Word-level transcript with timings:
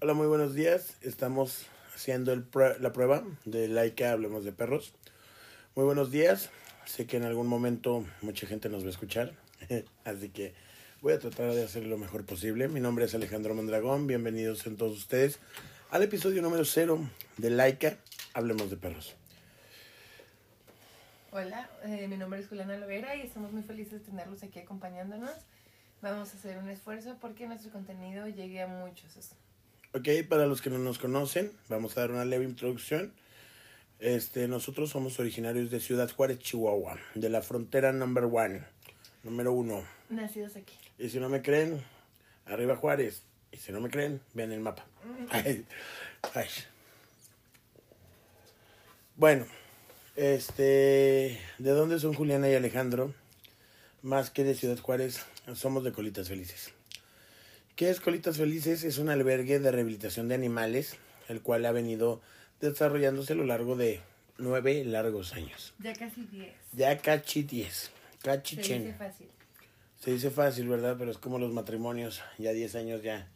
Hola, 0.00 0.14
muy 0.14 0.28
buenos 0.28 0.54
días. 0.54 0.96
Estamos 1.02 1.66
haciendo 1.92 2.32
el 2.32 2.46
la 2.78 2.92
prueba 2.92 3.24
de 3.44 3.66
Laika 3.66 4.12
Hablemos 4.12 4.44
de 4.44 4.52
Perros. 4.52 4.94
Muy 5.74 5.84
buenos 5.86 6.12
días. 6.12 6.50
Sé 6.86 7.08
que 7.08 7.16
en 7.16 7.24
algún 7.24 7.48
momento 7.48 8.04
mucha 8.22 8.46
gente 8.46 8.68
nos 8.68 8.84
va 8.84 8.86
a 8.86 8.90
escuchar, 8.90 9.32
así 10.04 10.28
que 10.28 10.54
voy 11.02 11.14
a 11.14 11.18
tratar 11.18 11.52
de 11.52 11.64
hacer 11.64 11.84
lo 11.84 11.98
mejor 11.98 12.24
posible. 12.24 12.68
Mi 12.68 12.78
nombre 12.78 13.06
es 13.06 13.14
Alejandro 13.16 13.56
Mondragón. 13.56 14.06
Bienvenidos 14.06 14.68
en 14.68 14.76
todos 14.76 14.96
ustedes 14.96 15.40
al 15.90 16.04
episodio 16.04 16.42
número 16.42 16.64
cero 16.64 17.00
de 17.36 17.50
Laika 17.50 17.96
Hablemos 18.34 18.70
de 18.70 18.76
Perros. 18.76 19.16
Hola, 21.32 21.68
eh, 21.82 22.06
mi 22.06 22.16
nombre 22.16 22.38
es 22.38 22.46
Juliana 22.46 22.76
Lovera 22.76 23.16
y 23.16 23.22
estamos 23.22 23.50
muy 23.50 23.64
felices 23.64 23.94
de 23.94 23.98
tenerlos 23.98 24.44
aquí 24.44 24.60
acompañándonos. 24.60 25.32
Vamos 26.02 26.32
a 26.32 26.36
hacer 26.36 26.56
un 26.58 26.70
esfuerzo 26.70 27.16
porque 27.20 27.48
nuestro 27.48 27.72
contenido 27.72 28.28
llegue 28.28 28.62
a 28.62 28.68
muchos. 28.68 29.16
Ok, 29.98 30.28
para 30.28 30.46
los 30.46 30.62
que 30.62 30.70
no 30.70 30.78
nos 30.78 31.00
conocen, 31.00 31.50
vamos 31.68 31.96
a 31.96 32.02
dar 32.02 32.12
una 32.12 32.24
leve 32.24 32.44
introducción. 32.44 33.12
Este, 33.98 34.46
nosotros 34.46 34.90
somos 34.90 35.18
originarios 35.18 35.72
de 35.72 35.80
Ciudad 35.80 36.08
Juárez, 36.08 36.38
Chihuahua, 36.38 37.00
de 37.16 37.28
la 37.28 37.42
frontera 37.42 37.92
number 37.92 38.26
one, 38.30 38.62
número 39.24 39.52
uno. 39.52 39.82
Nacidos 40.08 40.54
aquí. 40.54 40.74
Y 41.00 41.08
si 41.08 41.18
no 41.18 41.28
me 41.28 41.42
creen, 41.42 41.82
arriba 42.46 42.76
Juárez. 42.76 43.24
Y 43.50 43.56
si 43.56 43.72
no 43.72 43.80
me 43.80 43.90
creen, 43.90 44.20
vean 44.34 44.52
el 44.52 44.60
mapa. 44.60 44.86
Ay, 45.30 45.66
ay. 46.32 46.46
Bueno, 49.16 49.46
este, 50.14 51.40
¿de 51.58 51.70
dónde 51.70 51.98
son 51.98 52.14
Juliana 52.14 52.48
y 52.48 52.54
Alejandro? 52.54 53.12
Más 54.02 54.30
que 54.30 54.44
de 54.44 54.54
Ciudad 54.54 54.78
Juárez, 54.78 55.26
somos 55.54 55.82
de 55.82 55.90
Colitas 55.90 56.28
Felices. 56.28 56.72
¿Qué 57.78 57.90
es 57.90 58.00
Colitas 58.00 58.38
Felices? 58.38 58.82
Es 58.82 58.98
un 58.98 59.08
albergue 59.08 59.60
de 59.60 59.70
rehabilitación 59.70 60.26
de 60.26 60.34
animales, 60.34 60.96
el 61.28 61.42
cual 61.42 61.64
ha 61.64 61.70
venido 61.70 62.20
desarrollándose 62.60 63.34
a 63.34 63.36
lo 63.36 63.44
largo 63.44 63.76
de 63.76 64.00
nueve 64.36 64.84
largos 64.84 65.32
años. 65.34 65.74
Ya 65.78 65.92
casi 65.92 66.22
diez. 66.22 66.54
Ya 66.72 66.98
casi 66.98 67.44
diez. 67.44 67.92
Cachi 68.24 68.56
Se 68.56 68.80
dice 68.80 68.94
fácil. 68.94 69.28
Se 70.00 70.10
dice 70.10 70.30
fácil, 70.30 70.66
¿verdad? 70.66 70.96
Pero 70.98 71.12
es 71.12 71.18
como 71.18 71.38
los 71.38 71.52
matrimonios, 71.52 72.20
ya 72.36 72.50
diez 72.50 72.74
años 72.74 73.00
ya, 73.04 73.28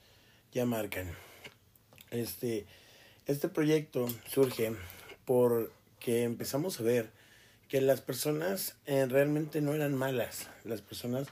ya 0.50 0.66
marcan. 0.66 1.08
Este, 2.10 2.66
este 3.26 3.48
proyecto 3.48 4.08
surge 4.26 4.72
porque 5.24 6.24
empezamos 6.24 6.80
a 6.80 6.82
ver 6.82 7.10
que 7.68 7.80
las 7.80 8.00
personas 8.00 8.74
eh, 8.86 9.06
realmente 9.06 9.60
no 9.60 9.72
eran 9.72 9.94
malas. 9.94 10.48
Las 10.64 10.82
personas 10.82 11.28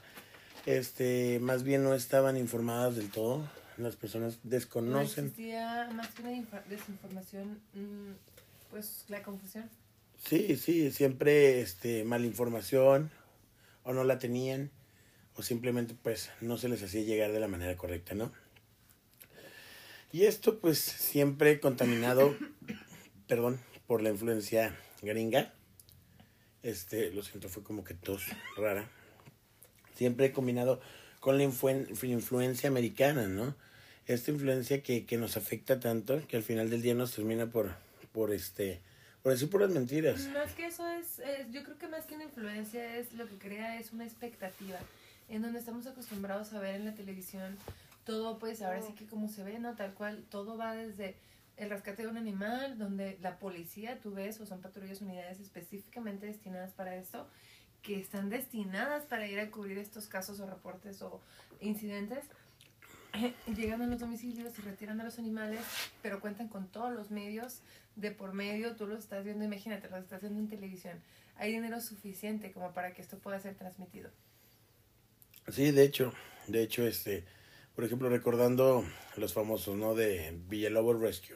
este, 0.65 1.39
más 1.39 1.63
bien 1.63 1.83
no 1.83 1.93
estaban 1.93 2.37
informadas 2.37 2.95
del 2.95 3.09
todo. 3.09 3.47
Las 3.77 3.95
personas 3.95 4.39
desconocen. 4.43 5.25
No 5.25 5.29
existía 5.29 5.89
más 5.93 6.09
que 6.09 6.21
una 6.21 6.61
desinformación, 6.69 7.59
mm, 7.73 8.11
pues 8.69 9.05
la 9.07 9.23
confusión. 9.23 9.69
Sí, 10.23 10.55
sí, 10.57 10.91
siempre 10.91 11.61
este, 11.61 12.03
mala 12.03 12.25
información 12.25 13.09
o 13.83 13.93
no 13.93 14.03
la 14.03 14.19
tenían 14.19 14.69
o 15.35 15.41
simplemente 15.41 15.95
pues 16.01 16.29
no 16.41 16.57
se 16.57 16.69
les 16.69 16.83
hacía 16.83 17.01
llegar 17.01 17.31
de 17.31 17.39
la 17.39 17.47
manera 17.47 17.75
correcta, 17.75 18.13
¿no? 18.13 18.31
Y 20.11 20.25
esto 20.25 20.59
pues 20.59 20.77
siempre 20.77 21.59
contaminado, 21.59 22.35
perdón, 23.27 23.59
por 23.87 24.01
la 24.01 24.09
influencia 24.09 24.77
gringa. 25.01 25.53
Este, 26.61 27.09
lo 27.11 27.23
siento, 27.23 27.49
fue 27.49 27.63
como 27.63 27.83
que 27.83 27.95
tos 27.95 28.25
rara 28.55 28.87
siempre 30.01 30.31
combinado 30.31 30.81
con 31.19 31.37
la 31.37 31.43
influencia 31.43 32.67
americana, 32.67 33.27
¿no? 33.27 33.53
Esta 34.07 34.31
influencia 34.31 34.81
que, 34.81 35.05
que, 35.05 35.15
nos 35.17 35.37
afecta 35.37 35.79
tanto 35.79 36.25
que 36.27 36.37
al 36.37 36.41
final 36.41 36.71
del 36.71 36.81
día 36.81 36.95
nos 36.95 37.13
termina 37.13 37.45
por, 37.51 37.75
por 38.11 38.33
este, 38.33 38.81
por 39.21 39.31
decir 39.31 39.47
puras 39.51 39.69
mentiras. 39.69 40.27
Más 40.33 40.53
que 40.53 40.65
eso 40.65 40.87
es, 40.87 41.21
yo 41.51 41.63
creo 41.63 41.77
que 41.77 41.87
más 41.87 42.07
que 42.07 42.15
una 42.15 42.23
influencia 42.23 42.97
es 42.97 43.13
lo 43.13 43.27
que 43.27 43.37
crea 43.37 43.79
es 43.79 43.93
una 43.93 44.03
expectativa, 44.03 44.79
en 45.29 45.43
donde 45.43 45.59
estamos 45.59 45.85
acostumbrados 45.85 46.51
a 46.53 46.59
ver 46.59 46.77
en 46.77 46.85
la 46.85 46.95
televisión 46.95 47.55
todo, 48.03 48.39
pues 48.39 48.63
ahora 48.63 48.81
sí 48.81 48.93
que 48.93 49.05
como 49.05 49.29
se 49.29 49.43
ve, 49.43 49.59
¿no? 49.59 49.75
Tal 49.75 49.93
cual, 49.93 50.23
todo 50.31 50.57
va 50.57 50.73
desde 50.73 51.13
el 51.57 51.69
rescate 51.69 52.01
de 52.01 52.07
un 52.07 52.17
animal, 52.17 52.79
donde 52.79 53.19
la 53.21 53.37
policía, 53.37 53.99
tú 54.01 54.15
ves, 54.15 54.41
o 54.41 54.47
son 54.47 54.61
patrullas 54.61 54.99
unidades 55.01 55.39
específicamente 55.39 56.25
destinadas 56.25 56.71
para 56.71 56.95
esto, 56.95 57.27
que 57.81 57.99
están 57.99 58.29
destinadas 58.29 59.05
para 59.05 59.27
ir 59.27 59.39
a 59.39 59.49
cubrir 59.49 59.77
estos 59.77 60.07
casos 60.07 60.39
o 60.39 60.45
reportes 60.45 61.01
o 61.01 61.21
incidentes, 61.59 62.25
llegan 63.55 63.81
a 63.81 63.87
los 63.87 63.99
domicilios 63.99 64.57
y 64.57 64.61
retiran 64.61 65.01
a 65.01 65.03
los 65.03 65.19
animales, 65.19 65.61
pero 66.01 66.19
cuentan 66.19 66.47
con 66.47 66.67
todos 66.67 66.93
los 66.93 67.11
medios 67.11 67.61
de 67.95 68.11
por 68.11 68.33
medio, 68.33 68.75
tú 68.75 68.87
los 68.87 68.99
estás 68.99 69.25
viendo, 69.25 69.43
imagínate, 69.43 69.89
los 69.89 69.99
estás 69.99 70.21
viendo 70.21 70.39
en 70.39 70.47
televisión. 70.47 71.01
Hay 71.35 71.51
dinero 71.51 71.81
suficiente 71.81 72.51
como 72.51 72.73
para 72.73 72.93
que 72.93 73.01
esto 73.01 73.17
pueda 73.17 73.39
ser 73.39 73.55
transmitido. 73.55 74.09
Sí, 75.49 75.71
de 75.71 75.83
hecho, 75.83 76.13
de 76.47 76.61
hecho, 76.63 76.85
este, 76.85 77.25
por 77.75 77.83
ejemplo, 77.83 78.09
recordando 78.09 78.85
los 79.17 79.33
famosos, 79.33 79.75
¿no? 79.75 79.95
De 79.95 80.39
Villalobos 80.47 80.99
Rescue. 80.99 81.35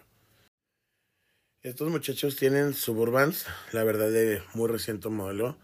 Estos 1.61 1.89
muchachos 1.89 2.35
tienen 2.35 2.75
Suburbans, 2.75 3.47
la 3.73 3.83
verdad 3.83 4.11
de 4.11 4.41
muy 4.53 4.69
reciente 4.69 5.09
modelo 5.09 5.57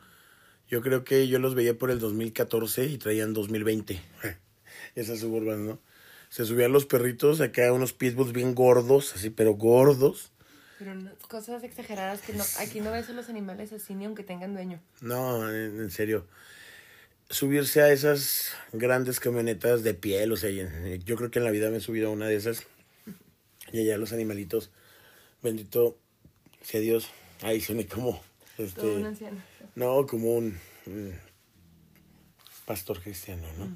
yo 0.71 0.81
creo 0.81 1.03
que 1.03 1.27
yo 1.27 1.37
los 1.37 1.53
veía 1.53 1.77
por 1.77 1.91
el 1.91 1.99
2014 1.99 2.85
y 2.85 2.97
traían 2.97 3.33
2020. 3.33 4.01
Esas 4.95 5.19
suburban, 5.19 5.67
¿no? 5.67 5.79
Se 6.29 6.45
subían 6.45 6.71
los 6.71 6.85
perritos, 6.85 7.41
acá 7.41 7.73
unos 7.73 7.91
pitbulls 7.91 8.31
bien 8.31 8.55
gordos, 8.55 9.13
así, 9.13 9.29
pero 9.29 9.55
gordos. 9.55 10.31
Pero 10.79 10.93
cosas 11.27 11.65
exageradas 11.65 12.21
que 12.21 12.31
no, 12.31 12.43
aquí 12.59 12.79
no 12.79 12.91
ves 12.91 13.09
a 13.09 13.11
los 13.11 13.27
animales 13.27 13.73
así 13.73 13.93
ni 13.93 14.05
aunque 14.05 14.23
tengan 14.23 14.53
dueño. 14.53 14.81
No, 15.01 15.53
en, 15.53 15.91
serio. 15.91 16.25
Subirse 17.29 17.81
a 17.81 17.91
esas 17.91 18.53
grandes 18.71 19.19
camionetas 19.19 19.83
de 19.83 19.93
piel, 19.93 20.31
o 20.31 20.37
sea, 20.37 20.49
yo 20.49 21.15
creo 21.17 21.29
que 21.31 21.39
en 21.39 21.45
la 21.45 21.51
vida 21.51 21.69
me 21.69 21.77
he 21.77 21.81
subido 21.81 22.07
a 22.07 22.11
una 22.11 22.27
de 22.27 22.35
esas. 22.37 22.65
Y 23.73 23.81
allá 23.81 23.97
los 23.97 24.13
animalitos, 24.13 24.71
bendito 25.43 25.97
sea 26.61 26.79
Dios. 26.79 27.09
Ahí 27.41 27.59
soné 27.59 27.87
como... 27.87 28.30
Este, 28.63 28.81
Todo 28.81 28.97
un 28.97 29.05
anciano. 29.05 29.37
No, 29.75 30.05
como 30.05 30.35
un, 30.35 30.57
pastor 32.65 33.01
cristiano, 33.01 33.47
¿no? 33.57 33.67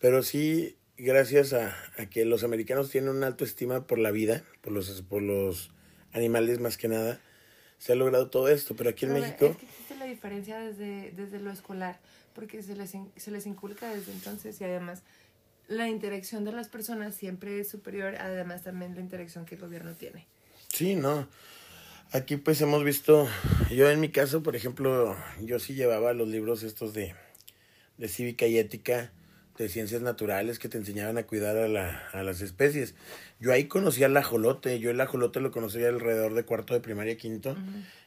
Pero 0.00 0.22
sí, 0.22 0.76
gracias 0.96 1.52
a, 1.52 1.74
que 2.10 2.24
los 2.24 2.44
americanos 2.44 2.90
tienen 2.90 3.10
una 3.10 3.26
alta 3.26 3.44
estima 3.44 3.86
por 3.86 3.98
la 3.98 4.10
vida, 4.10 4.44
por 4.60 4.72
los, 4.72 5.02
por 5.02 5.22
los 5.22 5.70
animales 6.12 6.60
más 6.60 6.76
que 6.76 6.88
nada, 6.88 7.20
se 7.78 7.92
ha 7.92 7.96
logrado 7.96 8.30
todo 8.30 8.48
esto. 8.48 8.76
Pero 8.76 8.90
aquí 8.90 9.06
en 9.06 9.14
México... 9.14 9.46
Es 9.46 9.56
que 9.56 9.66
existe 9.66 9.96
la 9.96 10.06
diferencia 10.06 10.58
desde, 10.58 11.12
desde 11.12 11.40
lo 11.40 11.50
escolar, 11.50 11.98
porque 12.34 12.62
se 12.62 12.76
les, 12.76 12.92
se 13.16 13.30
les 13.30 13.46
inculca 13.46 13.92
desde 13.94 14.12
entonces 14.12 14.60
y 14.60 14.64
además 14.64 15.02
la 15.68 15.88
interacción 15.88 16.44
de 16.44 16.52
las 16.52 16.68
personas 16.68 17.14
siempre 17.14 17.60
es 17.60 17.68
superior, 17.68 18.16
además 18.16 18.62
también 18.62 18.94
la 18.94 19.00
interacción 19.00 19.44
que 19.46 19.54
el 19.54 19.60
gobierno 19.60 19.94
tiene. 19.94 20.26
Sí, 20.68 20.94
no. 20.94 21.28
Aquí 22.12 22.36
pues 22.36 22.60
hemos 22.60 22.84
visto, 22.84 23.26
yo 23.70 23.90
en 23.90 23.98
mi 23.98 24.08
caso, 24.08 24.42
por 24.42 24.54
ejemplo, 24.54 25.16
yo 25.42 25.58
sí 25.58 25.74
llevaba 25.74 26.12
los 26.12 26.28
libros 26.28 26.62
estos 26.62 26.94
de, 26.94 27.14
de 27.98 28.08
cívica 28.08 28.46
y 28.46 28.56
ética, 28.56 29.12
de 29.58 29.68
ciencias 29.68 30.00
naturales 30.00 30.58
que 30.58 30.68
te 30.68 30.78
enseñaban 30.78 31.18
a 31.18 31.26
cuidar 31.26 31.56
a, 31.56 31.68
la, 31.68 32.08
a 32.12 32.22
las 32.22 32.40
especies. 32.40 32.94
Yo 33.40 33.52
ahí 33.52 33.64
conocía 33.66 34.06
el 34.06 34.16
ajolote, 34.16 34.78
yo 34.78 34.90
el 34.90 35.00
ajolote 35.00 35.40
lo 35.40 35.50
conocía 35.50 35.88
alrededor 35.88 36.34
de 36.34 36.44
cuarto 36.44 36.74
de 36.74 36.80
primaria, 36.80 37.16
quinto, 37.16 37.56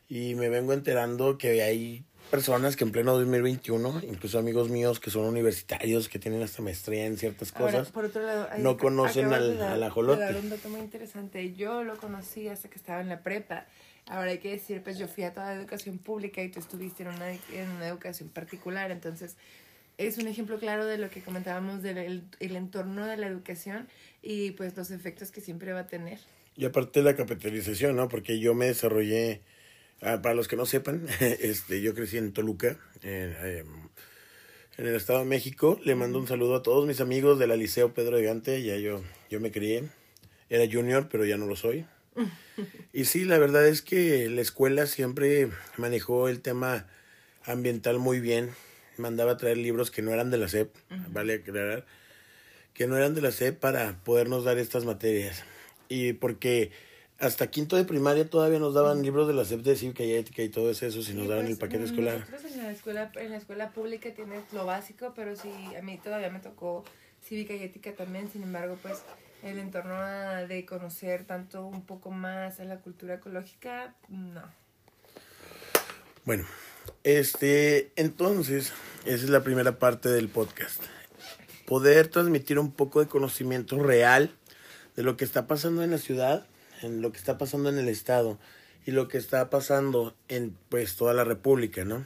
y 0.07 0.35
me 0.35 0.49
vengo 0.49 0.73
enterando 0.73 1.37
que 1.37 1.61
hay 1.61 2.05
personas 2.27 2.75
que 2.75 2.83
en 2.83 2.91
pleno 2.91 3.13
2021, 3.17 4.01
incluso 4.09 4.37
amigos 4.39 4.69
míos 4.69 4.99
que 4.99 5.09
son 5.09 5.25
universitarios, 5.25 6.09
que 6.09 6.19
tienen 6.19 6.43
hasta 6.43 6.61
maestría 6.61 7.05
en 7.05 7.17
ciertas 7.17 7.51
cosas, 7.51 7.91
por 7.91 8.05
otro 8.05 8.21
lado, 8.21 8.47
no 8.59 8.77
conocen 8.77 9.33
al, 9.33 9.61
al 9.61 9.83
ajolote. 9.83 10.37
un 10.37 10.49
dato 10.49 10.69
muy 10.69 10.81
interesante. 10.81 11.53
Yo 11.53 11.83
lo 11.83 11.97
conocí 11.97 12.47
hasta 12.47 12.69
que 12.69 12.77
estaba 12.77 13.01
en 13.01 13.09
la 13.09 13.21
prepa 13.21 13.65
Ahora 14.09 14.31
hay 14.31 14.37
que 14.37 14.51
decir, 14.51 14.81
pues 14.83 14.97
yo 14.97 15.07
fui 15.07 15.25
a 15.25 15.33
toda 15.33 15.53
educación 15.53 15.97
pública 15.97 16.41
y 16.41 16.49
tú 16.49 16.59
estuviste 16.59 17.03
en 17.03 17.09
una, 17.09 17.31
en 17.31 17.69
una 17.75 17.87
educación 17.87 18.29
particular, 18.29 18.89
entonces 18.89 19.35
es 19.97 20.17
un 20.17 20.27
ejemplo 20.27 20.59
claro 20.59 20.85
de 20.85 20.97
lo 20.97 21.09
que 21.09 21.21
comentábamos 21.21 21.81
del 21.81 22.23
el 22.39 22.55
entorno 22.55 23.05
de 23.05 23.17
la 23.17 23.27
educación 23.27 23.87
y 24.21 24.51
pues 24.51 24.77
los 24.77 24.91
efectos 24.91 25.31
que 25.31 25.41
siempre 25.41 25.73
va 25.73 25.81
a 25.81 25.87
tener. 25.87 26.19
Y 26.55 26.65
aparte 26.65 27.01
la 27.01 27.15
capitalización, 27.15 27.97
¿no? 27.97 28.07
Porque 28.07 28.39
yo 28.39 28.53
me 28.53 28.67
desarrollé, 28.67 29.41
ah, 30.01 30.21
para 30.21 30.35
los 30.35 30.47
que 30.47 30.55
no 30.55 30.65
sepan, 30.65 31.07
este, 31.19 31.81
yo 31.81 31.93
crecí 31.93 32.17
en 32.17 32.33
Toluca, 32.33 32.77
en, 33.03 33.35
en 34.77 34.85
el 34.85 34.95
Estado 34.95 35.19
de 35.19 35.25
México. 35.25 35.79
Le 35.83 35.95
mando 35.95 36.19
un 36.19 36.27
saludo 36.27 36.55
a 36.55 36.63
todos 36.63 36.87
mis 36.87 37.01
amigos 37.01 37.39
de 37.39 37.47
la 37.47 37.55
Liceo 37.55 37.93
Pedro 37.93 38.17
de 38.17 38.23
Gante, 38.23 38.61
ya 38.63 38.77
yo, 38.77 39.03
yo 39.29 39.39
me 39.39 39.51
crié. 39.51 39.83
Era 40.49 40.71
junior, 40.71 41.09
pero 41.09 41.25
ya 41.25 41.37
no 41.37 41.45
lo 41.45 41.55
soy. 41.55 41.85
Y 42.93 43.05
sí, 43.05 43.25
la 43.25 43.37
verdad 43.37 43.67
es 43.67 43.81
que 43.81 44.29
la 44.29 44.41
escuela 44.41 44.87
siempre 44.87 45.49
manejó 45.77 46.29
el 46.29 46.41
tema 46.41 46.87
ambiental 47.43 47.99
muy 47.99 48.19
bien. 48.19 48.51
Mandaba 48.97 49.33
a 49.33 49.37
traer 49.37 49.57
libros 49.57 49.91
que 49.91 50.01
no 50.01 50.11
eran 50.11 50.31
de 50.31 50.37
la 50.37 50.47
SEP, 50.47 50.73
vale 51.09 51.35
aclarar. 51.35 51.85
que 52.73 52.87
no 52.87 52.95
eran 52.95 53.13
de 53.13 53.21
la 53.21 53.31
SEP 53.31 53.59
para 53.59 53.99
podernos 54.03 54.43
dar 54.43 54.57
estas 54.57 54.85
materias. 54.85 55.43
Y 55.89 56.13
porque 56.13 56.71
hasta 57.19 57.47
quinto 57.47 57.75
de 57.75 57.83
primaria 57.83 58.29
todavía 58.29 58.59
nos 58.59 58.73
daban 58.73 59.01
libros 59.01 59.27
de 59.27 59.33
la 59.33 59.45
SEP 59.45 59.61
de 59.61 59.75
cívica 59.75 60.03
y 60.03 60.13
ética 60.13 60.43
y 60.43 60.49
todo 60.49 60.69
eso, 60.69 60.89
si 60.89 61.13
nos 61.13 61.27
daban 61.27 61.45
pues, 61.45 61.53
el 61.53 61.59
paquete 61.59 61.83
mm, 61.83 61.85
escolar. 61.85 62.19
Nosotros 62.19 62.51
en 62.51 62.63
la 62.63 62.71
escuela, 62.71 63.11
en 63.15 63.31
la 63.31 63.37
escuela 63.37 63.71
pública 63.71 64.13
tienes 64.13 64.43
lo 64.53 64.65
básico, 64.65 65.13
pero 65.15 65.35
sí, 65.35 65.51
a 65.77 65.81
mí 65.81 65.99
todavía 66.03 66.29
me 66.29 66.39
tocó 66.39 66.83
cívica 67.23 67.53
y 67.53 67.63
ética 67.63 67.93
también, 67.93 68.29
sin 68.31 68.43
embargo, 68.43 68.77
pues 68.81 69.01
el 69.43 69.59
entorno 69.59 69.95
de 70.47 70.65
conocer 70.65 71.25
tanto 71.25 71.65
un 71.65 71.85
poco 71.85 72.11
más 72.11 72.59
a 72.59 72.65
la 72.65 72.77
cultura 72.77 73.15
ecológica, 73.15 73.95
no. 74.09 74.43
Bueno, 76.25 76.45
este, 77.03 77.91
entonces, 77.95 78.73
esa 79.05 79.23
es 79.23 79.29
la 79.29 79.43
primera 79.43 79.79
parte 79.79 80.09
del 80.09 80.29
podcast. 80.29 80.81
Poder 81.65 82.07
transmitir 82.07 82.59
un 82.59 82.71
poco 82.71 82.99
de 82.99 83.07
conocimiento 83.07 83.81
real 83.81 84.31
de 84.95 85.03
lo 85.03 85.17
que 85.17 85.25
está 85.25 85.47
pasando 85.47 85.83
en 85.83 85.91
la 85.91 85.97
ciudad, 85.97 86.45
en 86.81 87.01
lo 87.01 87.11
que 87.11 87.17
está 87.17 87.37
pasando 87.37 87.69
en 87.69 87.77
el 87.77 87.89
estado 87.89 88.37
y 88.85 88.91
lo 88.91 89.07
que 89.07 89.17
está 89.17 89.49
pasando 89.49 90.15
en 90.27 90.55
pues 90.69 90.95
toda 90.95 91.13
la 91.13 91.23
república, 91.23 91.83
¿no? 91.85 92.05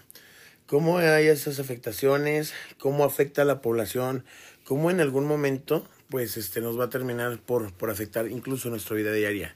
Cómo 0.66 0.98
hay 1.00 1.28
esas 1.28 1.60
afectaciones, 1.60 2.54
cómo 2.80 3.04
afecta 3.04 3.42
a 3.42 3.46
la 3.46 3.62
población, 3.62 4.24
cómo 4.64 4.90
en 4.90 5.02
algún 5.02 5.26
momento 5.26 5.88
pues 6.10 6.38
este 6.38 6.62
nos 6.62 6.80
va 6.80 6.86
a 6.86 6.90
terminar 6.90 7.40
por, 7.40 7.74
por 7.74 7.90
afectar 7.90 8.28
incluso 8.28 8.70
nuestra 8.70 8.96
vida 8.96 9.12
diaria. 9.14 9.56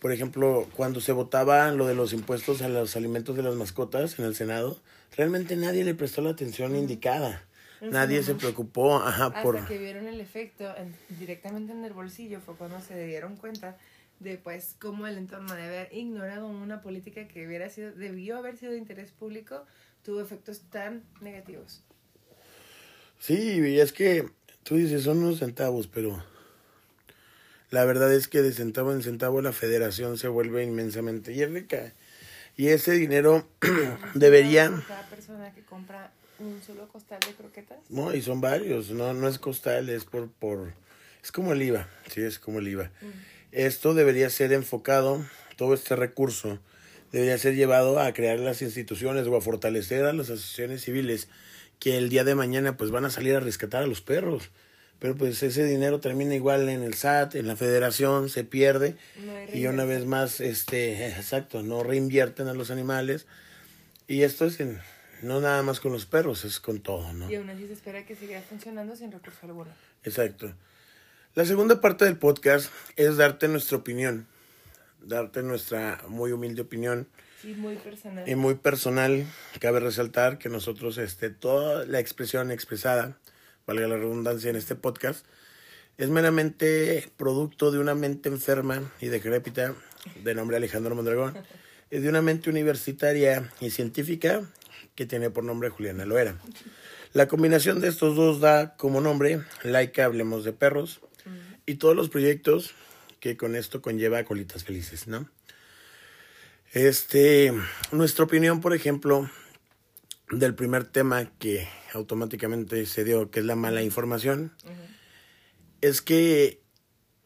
Por 0.00 0.12
ejemplo, 0.12 0.66
cuando 0.76 1.00
se 1.00 1.12
votaba 1.12 1.70
lo 1.72 1.86
de 1.86 1.94
los 1.94 2.12
impuestos 2.12 2.62
a 2.62 2.68
los 2.68 2.96
alimentos 2.96 3.36
de 3.36 3.42
las 3.42 3.54
mascotas 3.54 4.18
en 4.18 4.24
el 4.24 4.34
Senado, 4.34 4.80
realmente 5.16 5.56
nadie 5.56 5.84
le 5.84 5.94
prestó 5.94 6.22
la 6.22 6.30
atención 6.30 6.74
indicada. 6.74 7.44
Nadie 7.82 8.22
se 8.22 8.34
preocupó 8.34 8.96
ajá, 8.96 9.26
Hasta 9.26 9.42
por... 9.42 9.66
que 9.66 9.78
vieron 9.78 10.06
el 10.06 10.20
efecto 10.20 10.64
en- 10.76 10.94
directamente 11.18 11.72
en 11.72 11.84
el 11.84 11.92
bolsillo 11.92 12.40
fue 12.40 12.54
cuando 12.54 12.80
se 12.80 13.06
dieron 13.06 13.36
cuenta 13.36 13.76
de 14.20 14.36
pues 14.38 14.76
cómo 14.78 15.06
el 15.06 15.18
entorno 15.18 15.54
de 15.54 15.64
haber 15.64 15.92
ignorado 15.92 16.46
una 16.46 16.82
política 16.82 17.26
que 17.26 17.46
hubiera 17.46 17.68
sido, 17.70 17.92
debió 17.92 18.36
haber 18.36 18.56
sido 18.56 18.72
de 18.72 18.78
interés 18.78 19.10
público, 19.10 19.64
tuvo 20.04 20.20
efectos 20.20 20.62
tan 20.70 21.02
negativos. 21.20 21.82
Sí, 23.18 23.60
y 23.60 23.80
es 23.80 23.92
que 23.92 24.28
tú 24.62 24.76
dices 24.76 25.02
son 25.02 25.18
unos 25.18 25.38
centavos, 25.38 25.88
pero 25.88 26.22
la 27.70 27.84
verdad 27.84 28.12
es 28.12 28.28
que 28.28 28.42
de 28.42 28.52
centavo 28.52 28.92
en 28.92 29.02
centavo 29.02 29.42
la 29.42 29.52
federación 29.52 30.18
se 30.18 30.28
vuelve 30.28 30.62
inmensamente 30.62 31.32
y 31.32 31.42
es 31.42 31.50
rica. 31.50 31.92
Y 32.56 32.68
ese 32.68 32.92
dinero 32.92 33.46
debería, 34.14 34.70
Cada 34.86 35.08
persona 35.08 35.52
que 35.54 35.62
compra 35.62 36.12
un 36.38 36.60
solo 36.62 36.88
costal 36.88 37.20
de 37.26 37.34
croquetas. 37.34 37.78
no, 37.88 38.14
y 38.14 38.22
son 38.22 38.40
varios, 38.40 38.90
no, 38.90 39.14
no 39.14 39.28
es 39.28 39.38
costal, 39.38 39.88
es 39.88 40.04
por, 40.04 40.30
por, 40.30 40.72
es 41.22 41.32
como 41.32 41.52
el 41.52 41.62
IVA, 41.62 41.88
sí, 42.10 42.22
es 42.22 42.38
como 42.38 42.58
el 42.58 42.68
IVA. 42.68 42.90
Esto 43.52 43.94
debería 43.94 44.30
ser 44.30 44.52
enfocado, 44.52 45.24
todo 45.56 45.74
este 45.74 45.96
recurso 45.96 46.58
debería 47.12 47.38
ser 47.38 47.54
llevado 47.54 47.98
a 47.98 48.12
crear 48.12 48.38
las 48.38 48.62
instituciones 48.62 49.26
o 49.26 49.36
a 49.36 49.40
fortalecer 49.40 50.04
a 50.04 50.12
las 50.12 50.30
asociaciones 50.30 50.84
civiles 50.84 51.28
que 51.78 51.96
el 51.98 52.08
día 52.08 52.24
de 52.24 52.34
mañana 52.34 52.76
pues 52.76 52.90
van 52.90 53.04
a 53.04 53.10
salir 53.10 53.34
a 53.34 53.40
rescatar 53.40 53.82
a 53.82 53.86
los 53.86 54.00
perros. 54.00 54.50
Pero 54.98 55.16
pues 55.16 55.42
ese 55.42 55.64
dinero 55.64 55.98
termina 55.98 56.34
igual 56.34 56.68
en 56.68 56.82
el 56.82 56.92
SAT, 56.94 57.34
en 57.36 57.48
la 57.48 57.56
federación, 57.56 58.28
se 58.28 58.44
pierde 58.44 58.96
No 59.16 59.32
y 59.54 59.66
una 59.66 59.84
vez 59.84 60.04
más, 60.04 60.40
este, 60.40 61.08
exacto, 61.16 61.62
no 61.62 61.82
reinvierten 61.82 62.48
a 62.48 62.54
los 62.54 62.70
animales. 62.70 63.26
Y 64.06 64.22
esto 64.22 64.44
es 64.44 64.60
en, 64.60 64.78
no 65.22 65.40
nada 65.40 65.62
más 65.62 65.80
con 65.80 65.92
los 65.92 66.04
perros, 66.04 66.44
es 66.44 66.60
con 66.60 66.80
todo, 66.80 67.12
¿no? 67.14 67.30
Y 67.30 67.36
aún 67.36 67.48
así 67.48 67.66
se 67.66 67.72
espera 67.72 68.04
que 68.04 68.14
siga 68.14 68.42
funcionando 68.42 68.94
sin 68.94 69.10
recurso 69.10 69.38
alguno. 69.44 69.70
Exacto. 70.04 70.52
La 71.34 71.44
segunda 71.44 71.80
parte 71.80 72.04
del 72.04 72.16
podcast 72.18 72.72
es 72.96 73.16
darte 73.16 73.46
nuestra 73.48 73.76
opinión, 73.78 74.26
darte 75.02 75.42
nuestra 75.42 76.02
muy 76.08 76.32
humilde 76.32 76.62
opinión 76.62 77.08
Sí, 77.40 77.54
muy 77.54 77.76
personal. 77.76 78.28
y 78.28 78.34
muy 78.34 78.54
personal. 78.56 79.26
Cabe 79.60 79.80
resaltar 79.80 80.38
que 80.38 80.48
nosotros, 80.48 80.98
este, 80.98 81.30
toda 81.30 81.86
la 81.86 82.00
expresión 82.00 82.50
expresada, 82.50 83.16
valga 83.66 83.86
la 83.88 83.96
redundancia 83.96 84.50
en 84.50 84.56
este 84.56 84.74
podcast, 84.74 85.24
es 85.98 86.08
meramente 86.08 87.08
producto 87.16 87.70
de 87.70 87.78
una 87.78 87.94
mente 87.94 88.28
enferma 88.28 88.90
y 89.00 89.06
decrépita 89.06 89.74
de 90.24 90.34
nombre 90.34 90.56
Alejandro 90.56 90.94
Mondragón 90.94 91.38
y 91.90 91.98
de 91.98 92.08
una 92.08 92.22
mente 92.22 92.50
universitaria 92.50 93.52
y 93.60 93.70
científica 93.70 94.42
que 94.94 95.06
tiene 95.06 95.30
por 95.30 95.44
nombre 95.44 95.68
Juliana 95.68 96.04
Loera. 96.06 96.36
La 97.12 97.28
combinación 97.28 97.80
de 97.80 97.88
estos 97.88 98.16
dos 98.16 98.40
da 98.40 98.76
como 98.76 99.00
nombre 99.00 99.40
Laika 99.62 100.04
Hablemos 100.06 100.44
de 100.44 100.52
Perros 100.52 101.00
y 101.70 101.76
todos 101.76 101.94
los 101.94 102.08
proyectos 102.08 102.72
que 103.20 103.36
con 103.36 103.54
esto 103.54 103.80
conlleva 103.80 104.24
Colitas 104.24 104.64
Felices, 104.64 105.06
¿no? 105.06 105.28
Este, 106.72 107.52
nuestra 107.92 108.24
opinión, 108.24 108.60
por 108.60 108.74
ejemplo, 108.74 109.30
del 110.32 110.56
primer 110.56 110.84
tema 110.84 111.30
que 111.38 111.68
automáticamente 111.92 112.86
se 112.86 113.04
dio, 113.04 113.30
que 113.30 113.38
es 113.38 113.46
la 113.46 113.54
mala 113.54 113.82
información, 113.82 114.52
es 115.80 116.02
que 116.02 116.60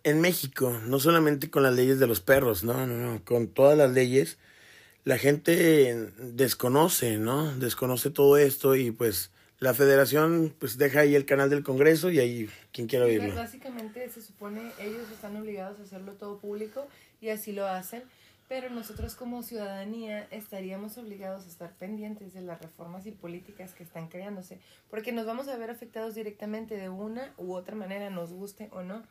en 0.02 0.20
México, 0.20 0.78
no 0.84 1.00
solamente 1.00 1.48
con 1.48 1.62
las 1.62 1.74
leyes 1.74 1.98
de 1.98 2.06
los 2.06 2.20
perros, 2.20 2.64
no, 2.64 2.86
no, 2.86 2.98
no, 2.98 3.24
con 3.24 3.48
todas 3.48 3.78
las 3.78 3.92
leyes, 3.92 4.36
la 5.04 5.16
gente 5.16 6.10
desconoce, 6.18 7.16
¿no? 7.16 7.50
Desconoce 7.56 8.10
todo 8.10 8.36
esto 8.36 8.76
y 8.76 8.90
pues 8.90 9.30
la 9.64 9.72
federación 9.72 10.54
pues 10.58 10.76
deja 10.76 11.00
ahí 11.00 11.14
el 11.14 11.24
canal 11.24 11.48
del 11.48 11.64
Congreso 11.64 12.10
y 12.10 12.18
ahí 12.18 12.50
quien 12.70 12.86
quiera 12.86 13.06
Pues, 13.06 13.18
oírlo. 13.18 13.34
Básicamente 13.34 14.06
se 14.10 14.20
supone 14.20 14.60
ellos 14.78 15.10
están 15.10 15.34
obligados 15.38 15.80
a 15.80 15.84
hacerlo 15.84 16.12
todo 16.12 16.38
público 16.38 16.86
y 17.22 17.30
así 17.30 17.52
lo 17.52 17.66
hacen, 17.66 18.02
pero 18.46 18.68
nosotros 18.68 19.14
como 19.14 19.42
ciudadanía 19.42 20.28
estaríamos 20.30 20.98
obligados 20.98 21.46
a 21.46 21.48
estar 21.48 21.72
pendientes 21.76 22.34
de 22.34 22.42
las 22.42 22.60
reformas 22.60 23.06
y 23.06 23.12
políticas 23.12 23.72
que 23.72 23.84
están 23.84 24.08
creándose, 24.08 24.58
porque 24.90 25.12
nos 25.12 25.24
vamos 25.24 25.48
a 25.48 25.56
ver 25.56 25.70
afectados 25.70 26.14
directamente 26.14 26.76
de 26.76 26.90
una 26.90 27.32
u 27.38 27.54
otra 27.54 27.74
manera, 27.74 28.10
nos 28.10 28.34
guste 28.34 28.68
o 28.70 28.82
no. 28.82 29.02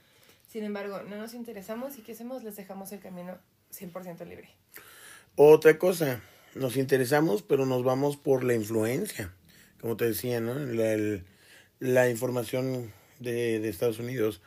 Sin 0.48 0.64
embargo, 0.64 1.02
no 1.10 1.18
nos 1.18 1.34
interesamos 1.34 1.98
y 1.98 2.04
¿qué 2.04 2.12
hacemos? 2.12 2.44
Les 2.44 2.56
dejamos 2.56 2.92
el 2.92 3.00
camino 3.00 3.40
100% 3.72 4.24
libre. 4.28 4.50
Otra 5.36 5.80
cosa, 5.80 6.22
nos 6.54 6.78
interesamos, 6.78 7.42
pero 7.42 7.66
nos 7.66 7.84
vamos 7.84 8.18
por 8.18 8.44
la 8.44 8.54
influencia, 8.54 9.34
como 9.84 9.98
te 9.98 10.06
decía, 10.06 10.40
¿no? 10.40 10.56
La, 10.56 10.94
el- 10.94 11.26
la 11.82 12.10
información 12.10 12.94
de, 13.20 13.60
de 13.60 13.68
Estados 13.68 14.00
Unidos. 14.00 14.42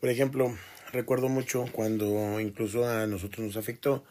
Por 0.00 0.10
ejemplo, 0.10 0.58
recuerdo 0.92 1.28
mucho 1.28 1.66
cuando 1.70 2.40
incluso 2.40 2.84
a 2.88 3.06
nosotros 3.06 3.46
nos 3.46 3.56
afectó, 3.56 4.04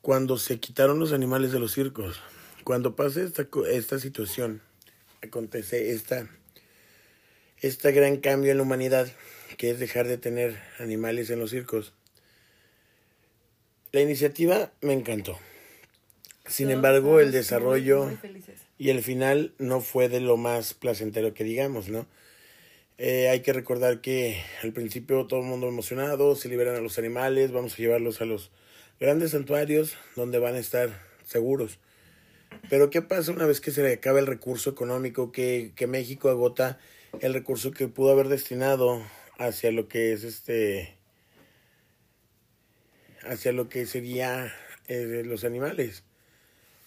cuando 0.00 0.38
se 0.38 0.60
quitaron 0.60 1.00
los 1.00 1.12
animales 1.12 1.50
de 1.50 1.58
los 1.58 1.72
circos. 1.72 2.20
Cuando 2.62 2.94
pasa 2.94 3.20
esta, 3.20 3.48
esta 3.68 3.98
situación, 3.98 4.62
acontece 5.24 5.90
esta, 5.90 6.28
este 7.58 7.90
gran 7.90 8.18
cambio 8.18 8.52
en 8.52 8.58
la 8.58 8.62
humanidad, 8.62 9.08
que 9.58 9.70
es 9.70 9.80
dejar 9.80 10.06
de 10.06 10.18
tener 10.18 10.56
animales 10.78 11.30
en 11.30 11.40
los 11.40 11.50
circos. 11.50 11.94
La 13.90 14.02
iniciativa 14.02 14.70
me 14.82 14.92
encantó. 14.92 15.36
Sin 16.46 16.66
Todos 16.66 16.76
embargo, 16.76 17.20
el 17.20 17.32
desarrollo 17.32 18.00
muy, 18.00 18.08
muy 18.08 18.16
felices. 18.16 18.60
y 18.78 18.90
el 18.90 19.02
final 19.02 19.54
no 19.58 19.80
fue 19.80 20.08
de 20.08 20.20
lo 20.20 20.36
más 20.36 20.74
placentero 20.74 21.32
que 21.32 21.44
digamos, 21.44 21.88
¿no? 21.88 22.06
Eh, 22.98 23.28
hay 23.28 23.40
que 23.40 23.52
recordar 23.52 24.00
que 24.00 24.40
al 24.62 24.72
principio 24.72 25.26
todo 25.26 25.40
el 25.40 25.46
mundo 25.46 25.66
emocionado, 25.66 26.36
se 26.36 26.48
liberan 26.48 26.76
a 26.76 26.80
los 26.80 26.98
animales, 26.98 27.50
vamos 27.50 27.74
a 27.74 27.76
llevarlos 27.78 28.20
a 28.20 28.24
los 28.24 28.52
grandes 29.00 29.32
santuarios 29.32 29.96
donde 30.14 30.38
van 30.38 30.54
a 30.54 30.58
estar 30.58 30.90
seguros. 31.24 31.78
Pero 32.70 32.90
¿qué 32.90 33.02
pasa 33.02 33.32
una 33.32 33.46
vez 33.46 33.60
que 33.60 33.72
se 33.72 33.82
le 33.82 33.94
acaba 33.94 34.20
el 34.20 34.26
recurso 34.26 34.70
económico, 34.70 35.32
que, 35.32 35.72
que 35.74 35.86
México 35.86 36.28
agota 36.28 36.78
el 37.20 37.34
recurso 37.34 37.72
que 37.72 37.88
pudo 37.88 38.12
haber 38.12 38.28
destinado 38.28 39.02
hacia 39.38 39.72
lo 39.72 39.88
que 39.88 40.12
es 40.12 40.22
este, 40.22 40.96
hacia 43.22 43.52
lo 43.52 43.68
que 43.68 43.86
sería 43.86 44.54
eh, 44.86 45.22
los 45.24 45.44
animales? 45.44 46.04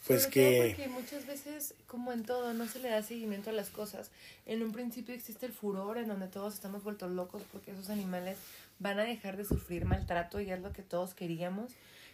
Pues 0.07 0.23
Sobre 0.23 0.33
que... 0.33 0.73
porque 0.75 0.89
muchas 0.89 1.25
veces, 1.27 1.73
como 1.85 2.13
en 2.13 2.23
todo, 2.23 2.53
no 2.53 2.65
se 2.67 2.79
le 2.79 2.89
da 2.89 3.03
seguimiento 3.03 3.49
a 3.49 3.53
las 3.53 3.69
cosas. 3.69 4.09
En 4.45 4.63
un 4.63 4.71
principio 4.71 5.13
existe 5.13 5.45
el 5.45 5.51
furor 5.51 5.97
en 5.97 6.07
donde 6.07 6.27
todos 6.27 6.53
estamos 6.53 6.83
vueltos 6.83 7.11
locos 7.11 7.43
porque 7.51 7.71
esos 7.71 7.89
animales 7.89 8.37
van 8.79 8.99
a 8.99 9.03
dejar 9.03 9.37
de 9.37 9.45
sufrir 9.45 9.85
maltrato 9.85 10.39
y 10.39 10.49
es 10.49 10.61
lo 10.61 10.71
que 10.71 10.83
todos 10.83 11.13
queríamos. 11.13 11.71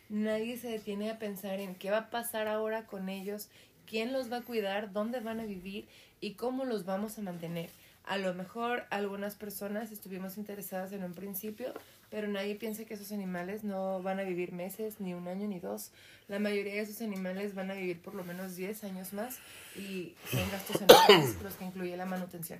Nadie 0.10 0.58
se 0.58 0.70
detiene 0.70 1.12
a 1.12 1.20
pensar 1.20 1.60
en 1.60 1.76
qué 1.76 1.92
va 1.92 1.98
a 1.98 2.10
pasar 2.10 2.48
ahora 2.48 2.86
con 2.86 3.10
ellos, 3.10 3.48
quién 3.86 4.12
los 4.12 4.32
va 4.32 4.38
a 4.38 4.44
cuidar, 4.44 4.92
dónde 4.92 5.20
van 5.20 5.40
a 5.40 5.46
vivir 5.46 5.88
y 6.20 6.34
cómo 6.34 6.66
los 6.66 6.86
vamos 6.86 7.18
a 7.18 7.22
mantener. 7.22 7.70
A 8.06 8.18
lo 8.18 8.34
mejor 8.34 8.86
algunas 8.90 9.36
personas 9.36 9.92
estuvimos 9.92 10.38
interesadas 10.38 10.92
en 10.92 11.04
un 11.04 11.14
principio, 11.14 11.74
pero 12.14 12.28
nadie 12.28 12.54
piensa 12.54 12.86
que 12.86 12.94
esos 12.94 13.12
animales 13.12 13.64
no 13.64 14.00
van 14.04 14.20
a 14.20 14.24
vivir 14.24 14.52
meses, 14.52 15.00
ni 15.00 15.16
un 15.16 15.28
año, 15.28 15.48
ni 15.48 15.60
dos. 15.60 15.90
La 16.28 16.38
mayoría 16.38 16.76
de 16.76 16.82
esos 16.82 17.02
animales 17.02 17.56
van 17.56 17.72
a 17.72 17.74
vivir 17.74 18.00
por 18.04 18.14
lo 18.14 18.24
menos 18.24 18.56
10 18.56 18.84
años 18.84 19.14
más 19.14 19.40
y 19.76 20.14
son 20.30 20.44
gastos 20.52 20.80
enormes 20.84 21.36
los 21.44 21.56
que 21.56 21.66
incluye 21.66 21.98
la 21.98 22.06
manutención. 22.06 22.60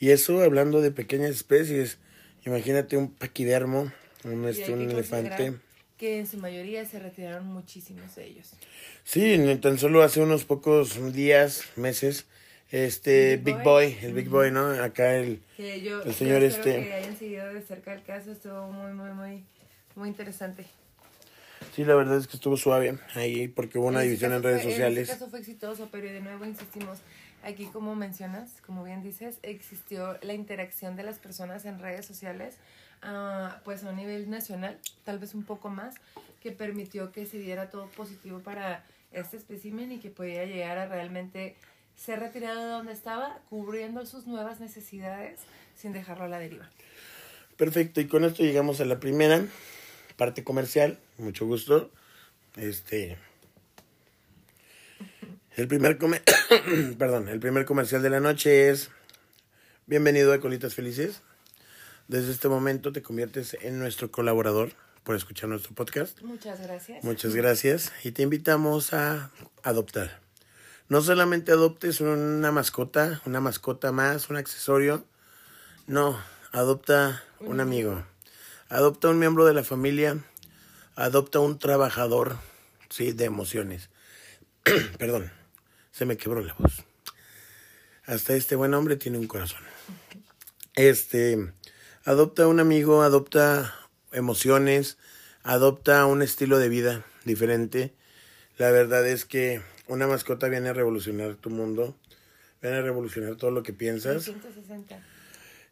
Y 0.00 0.12
eso 0.12 0.42
hablando 0.42 0.80
de 0.80 0.92
pequeñas 0.92 1.32
especies, 1.32 1.98
imagínate 2.46 2.96
un 2.96 3.12
paquidermo, 3.12 3.92
un, 4.24 4.48
este, 4.48 4.72
un 4.72 4.90
elefante. 4.90 5.52
Que 5.98 6.18
en 6.18 6.26
su 6.26 6.38
mayoría 6.38 6.86
se 6.86 6.98
retiraron 6.98 7.46
muchísimos 7.48 8.14
de 8.14 8.24
ellos. 8.24 8.54
Sí, 9.04 9.38
tan 9.60 9.78
solo 9.78 10.04
hace 10.04 10.22
unos 10.22 10.46
pocos 10.46 11.12
días, 11.12 11.64
meses, 11.76 12.24
este 12.70 13.34
El 13.34 13.38
Big 13.40 13.54
Big 13.56 13.64
Boy. 13.64 13.94
Boy, 13.94 13.98
el 14.02 14.12
Big 14.14 14.28
Boy, 14.28 14.50
¿no? 14.50 14.68
Acá 14.82 15.14
el... 15.16 15.40
Que 15.56 15.80
yo, 15.80 16.00
El 16.02 16.06
yo 16.08 16.12
señor 16.12 16.42
espero 16.42 16.70
este- 16.78 16.88
que 16.88 16.94
hayan 16.94 17.16
seguido 17.18 17.54
de 17.54 17.62
cerca 17.62 17.92
el 17.94 18.02
caso, 18.02 18.32
estuvo 18.32 18.70
muy, 18.72 18.92
muy, 18.92 19.10
muy, 19.12 19.44
muy 19.94 20.08
interesante. 20.08 20.66
Sí, 21.74 21.84
la 21.84 21.94
verdad 21.94 22.16
es 22.18 22.26
que 22.26 22.36
estuvo 22.36 22.56
suave 22.56 22.98
ahí 23.14 23.48
porque 23.48 23.78
hubo 23.78 23.86
una 23.88 24.00
En 24.02 24.06
división 24.08 24.32
en 24.32 24.42
redes 24.42 24.62
fue- 24.62 24.70
sociales. 24.72 25.08
Este 25.08 25.14
caso 25.18 25.30
fue 25.30 25.40
exitoso, 25.40 25.88
pero 25.92 26.06
de 26.10 26.20
nuevo 26.20 26.44
insistimos, 26.44 26.98
aquí 27.42 27.66
como 27.66 27.94
mencionas, 27.94 28.50
como 28.66 28.82
bien 28.84 29.02
dices, 29.02 29.38
existió 29.42 30.18
la 30.22 30.34
interacción 30.34 30.96
de 30.96 31.02
las 31.02 31.18
personas 31.18 31.64
en 31.66 31.78
redes 31.78 32.04
sociales, 32.06 32.56
ah, 33.02 33.60
pues 33.64 33.84
a 33.84 33.90
un 33.90 33.96
nivel 33.96 34.28
nacional, 34.30 34.78
tal 35.04 35.18
vez 35.18 35.34
un 35.34 35.44
poco 35.44 35.68
más, 35.68 35.94
que 36.42 36.50
permitió 36.52 37.12
que 37.12 37.26
se 37.26 37.38
diera 37.38 37.70
todo 37.70 37.88
positivo 37.90 38.40
para 38.40 38.84
este 39.12 39.36
espécimen 39.36 39.92
y 39.92 39.98
que 39.98 40.10
pudiera 40.10 40.44
llegar 40.44 40.78
a 40.78 40.86
realmente 40.86 41.56
ser 41.96 42.20
retirado 42.20 42.62
de 42.64 42.70
donde 42.70 42.92
estaba, 42.92 43.40
cubriendo 43.48 44.04
sus 44.06 44.26
nuevas 44.26 44.60
necesidades 44.60 45.40
sin 45.74 45.92
dejarlo 45.92 46.24
a 46.24 46.28
la 46.28 46.38
deriva. 46.38 46.70
Perfecto, 47.56 48.00
y 48.00 48.06
con 48.06 48.24
esto 48.24 48.42
llegamos 48.42 48.80
a 48.80 48.84
la 48.84 49.00
primera 49.00 49.44
parte 50.16 50.44
comercial. 50.44 50.98
Mucho 51.18 51.46
gusto. 51.46 51.90
Este. 52.56 53.16
El 55.56 55.68
primer 55.68 55.96
come- 55.98 56.22
Perdón, 56.98 57.28
el 57.28 57.40
primer 57.40 57.64
comercial 57.64 58.02
de 58.02 58.10
la 58.10 58.20
noche 58.20 58.68
es 58.68 58.90
Bienvenido 59.86 60.32
a 60.34 60.40
Colitas 60.40 60.74
Felices. 60.74 61.22
Desde 62.08 62.30
este 62.32 62.48
momento 62.48 62.92
te 62.92 63.02
conviertes 63.02 63.56
en 63.62 63.78
nuestro 63.78 64.10
colaborador 64.10 64.72
por 65.02 65.16
escuchar 65.16 65.48
nuestro 65.48 65.74
podcast. 65.74 66.20
Muchas 66.22 66.60
gracias. 66.60 67.02
Muchas 67.04 67.34
gracias 67.34 67.92
y 68.04 68.10
te 68.12 68.22
invitamos 68.22 68.92
a 68.92 69.30
adoptar. 69.62 70.25
No 70.88 71.02
solamente 71.02 71.50
adoptes 71.50 72.00
una 72.00 72.52
mascota, 72.52 73.20
una 73.26 73.40
mascota 73.40 73.90
más, 73.90 74.30
un 74.30 74.36
accesorio. 74.36 75.04
No, 75.88 76.16
adopta 76.52 77.24
un 77.40 77.58
amigo. 77.58 78.04
Adopta 78.68 79.08
un 79.08 79.18
miembro 79.18 79.44
de 79.44 79.54
la 79.54 79.64
familia. 79.64 80.18
Adopta 80.94 81.40
un 81.40 81.58
trabajador, 81.58 82.36
sí, 82.88 83.12
de 83.12 83.24
emociones. 83.24 83.90
Perdón, 84.98 85.32
se 85.90 86.06
me 86.06 86.16
quebró 86.16 86.40
la 86.40 86.54
voz. 86.54 86.84
Hasta 88.04 88.34
este 88.34 88.54
buen 88.54 88.72
hombre 88.72 88.94
tiene 88.94 89.18
un 89.18 89.26
corazón. 89.26 89.62
Este, 90.74 91.52
adopta 92.04 92.46
un 92.46 92.60
amigo, 92.60 93.02
adopta 93.02 93.74
emociones, 94.12 94.98
adopta 95.42 96.06
un 96.06 96.22
estilo 96.22 96.60
de 96.60 96.68
vida 96.68 97.04
diferente. 97.24 97.92
La 98.56 98.70
verdad 98.70 99.04
es 99.06 99.24
que 99.24 99.62
una 99.88 100.06
mascota 100.06 100.48
viene 100.48 100.68
a 100.68 100.72
revolucionar 100.72 101.34
tu 101.36 101.50
mundo, 101.50 101.96
viene 102.60 102.78
a 102.78 102.82
revolucionar 102.82 103.36
todo 103.36 103.50
lo 103.50 103.62
que 103.62 103.72
piensas. 103.72 104.24
160. 104.24 104.98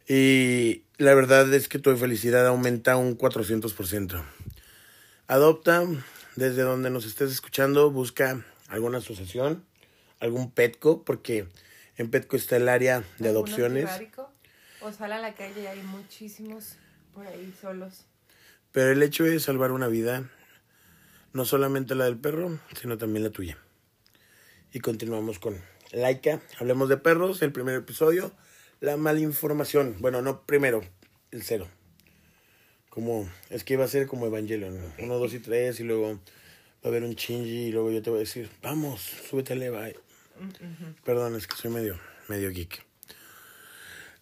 Y 0.07 0.83
la 0.97 1.15
verdad 1.15 1.51
es 1.53 1.67
que 1.67 1.79
tu 1.79 1.95
felicidad 1.97 2.45
aumenta 2.45 2.95
un 2.95 3.17
400%. 3.17 4.23
Adopta, 5.27 5.83
desde 6.35 6.61
donde 6.61 6.89
nos 6.91 7.05
estés 7.05 7.31
escuchando, 7.31 7.89
busca 7.89 8.45
alguna 8.67 8.99
asociación, 8.99 9.65
algún 10.19 10.51
Petco, 10.51 11.03
porque 11.03 11.47
en 11.97 12.11
Petco 12.11 12.35
está 12.35 12.57
el 12.57 12.69
área 12.69 12.99
de 13.17 13.29
¿Algún 13.29 13.47
adopciones. 13.47 13.89
O 14.81 14.91
sal 14.91 15.13
a 15.13 15.19
la 15.19 15.33
calle, 15.33 15.67
hay 15.67 15.81
muchísimos 15.81 16.75
por 17.13 17.25
ahí 17.25 17.51
solos. 17.59 18.05
Pero 18.71 18.91
el 18.91 19.01
hecho 19.01 19.25
es 19.25 19.43
salvar 19.43 19.71
una 19.71 19.87
vida, 19.87 20.29
no 21.33 21.45
solamente 21.45 21.95
la 21.95 22.05
del 22.05 22.17
perro, 22.17 22.59
sino 22.79 22.99
también 22.99 23.23
la 23.23 23.31
tuya. 23.31 23.57
Y 24.75 24.81
continuamos 24.81 25.39
con 25.39 25.57
Laika. 25.93 26.41
Hablemos 26.59 26.89
de 26.89 26.97
perros, 26.97 27.41
el 27.41 27.53
primer 27.53 27.75
episodio, 27.75 28.33
la 28.81 28.97
malinformación. 28.97 29.95
Bueno, 30.01 30.21
no 30.21 30.41
primero, 30.45 30.83
el 31.31 31.43
cero. 31.43 31.69
Como, 32.89 33.25
es 33.49 33.63
que 33.63 33.75
iba 33.75 33.85
a 33.85 33.87
ser 33.87 34.05
como 34.05 34.25
Evangelion, 34.25 34.77
¿no? 34.77 34.93
uno, 34.99 35.17
dos 35.17 35.33
y 35.33 35.39
tres, 35.39 35.79
y 35.79 35.83
luego 35.85 36.09
va 36.09 36.19
a 36.83 36.87
haber 36.89 37.03
un 37.03 37.15
chingy, 37.15 37.67
y 37.67 37.71
luego 37.71 37.89
yo 37.89 38.01
te 38.01 38.09
voy 38.09 38.17
a 38.17 38.19
decir, 38.19 38.49
vamos, 38.61 38.99
súbete 38.99 39.53
a 39.53 39.55
Leva. 39.55 39.87
Perdón, 41.05 41.37
es 41.37 41.47
que 41.47 41.55
soy 41.55 41.71
medio, 41.71 41.97
medio 42.27 42.49
geek. 42.49 42.85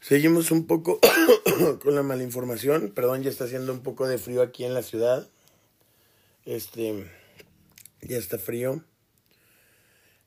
Seguimos 0.02 0.52
un 0.52 0.68
poco 0.68 1.00
con 1.82 1.96
la 1.96 2.04
malinformación. 2.04 2.92
Perdón, 2.92 3.24
ya 3.24 3.32
está 3.32 3.46
haciendo 3.46 3.74
un 3.74 3.82
poco 3.82 4.08
de 4.08 4.20
frío 4.20 4.44
aquí 4.44 4.66
en 4.66 4.76
la 4.76 4.84
ciudad. 4.84 5.28
Este, 6.46 7.10
ya 8.04 8.20
está 8.20 8.38
frío. 8.38 8.84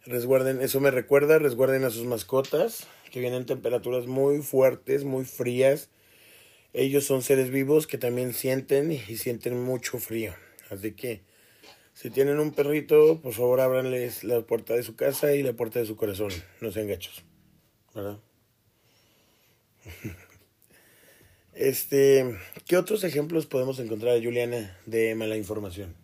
Resguarden, 0.07 0.61
eso 0.61 0.79
me 0.79 0.93
recuerda, 0.93 1.41
resguarden 1.41 1.85
a 1.85 1.91
sus 1.91 2.05
mascotas, 2.05 2.87
que 3.11 3.19
vienen 3.19 3.45
temperaturas 3.45 4.07
muy 4.07 4.41
fuertes, 4.41 5.03
muy 5.03 5.25
frías. 5.25 5.91
Ellos 6.73 7.05
son 7.05 7.23
seres 7.23 7.51
vivos 7.51 7.89
que 7.89 7.99
también 7.99 8.33
sienten 8.33 8.93
y 8.93 9.17
sienten 9.17 9.61
mucho 9.61 9.99
frío. 9.99 10.33
Así 10.71 10.93
que, 10.93 11.23
si 11.93 12.11
tienen 12.11 12.39
un 12.39 12.53
perrito, 12.53 13.21
por 13.21 13.33
favor, 13.33 13.61
ábranles 13.61 14.23
la 14.23 14.43
puerta 14.43 14.75
de 14.75 14.85
su 14.85 14.95
casa 14.95 15.35
y 15.35 15.43
la 15.43 15.55
puerta 15.55 15.81
de 15.81 15.87
su 15.87 15.97
corazón. 15.97 16.31
No 16.61 16.71
sean 16.71 16.87
gachos, 16.87 17.25
¿verdad? 17.95 18.21
Este, 21.59 22.37
¿qué 22.67 22.77
otros 22.77 23.03
ejemplos 23.03 23.47
podemos 23.47 23.79
encontrar, 23.79 24.23
Juliana, 24.23 24.79
de 24.85 25.15
mala 25.15 25.39
información? 25.39 25.97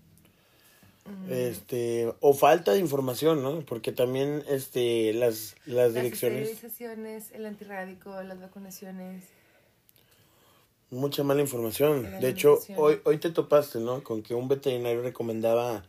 Este, 1.29 2.13
o 2.21 2.35
falta 2.35 2.73
de 2.73 2.79
información, 2.81 3.43
¿no? 3.43 3.61
Porque 3.61 3.93
también 3.93 4.43
este 4.49 5.13
las 5.15 5.55
las 5.67 5.93
Las 5.93 5.95
direcciones 5.95 6.49
esterilizaciones, 6.49 7.31
el 7.33 7.47
antirrábico, 7.47 8.23
las 8.23 8.41
vacunaciones. 8.41 9.25
mucha 10.91 11.23
mala 11.25 11.41
información. 11.41 12.09
De 12.21 12.29
hecho, 12.29 12.59
hoy 12.77 13.01
hoy 13.05 13.19
te 13.19 13.31
topaste, 13.31 13.79
¿no? 13.81 14.03
Con 14.05 14.23
que 14.23 14.35
un 14.35 14.49
veterinario 14.49 15.03
recomendaba 15.03 15.85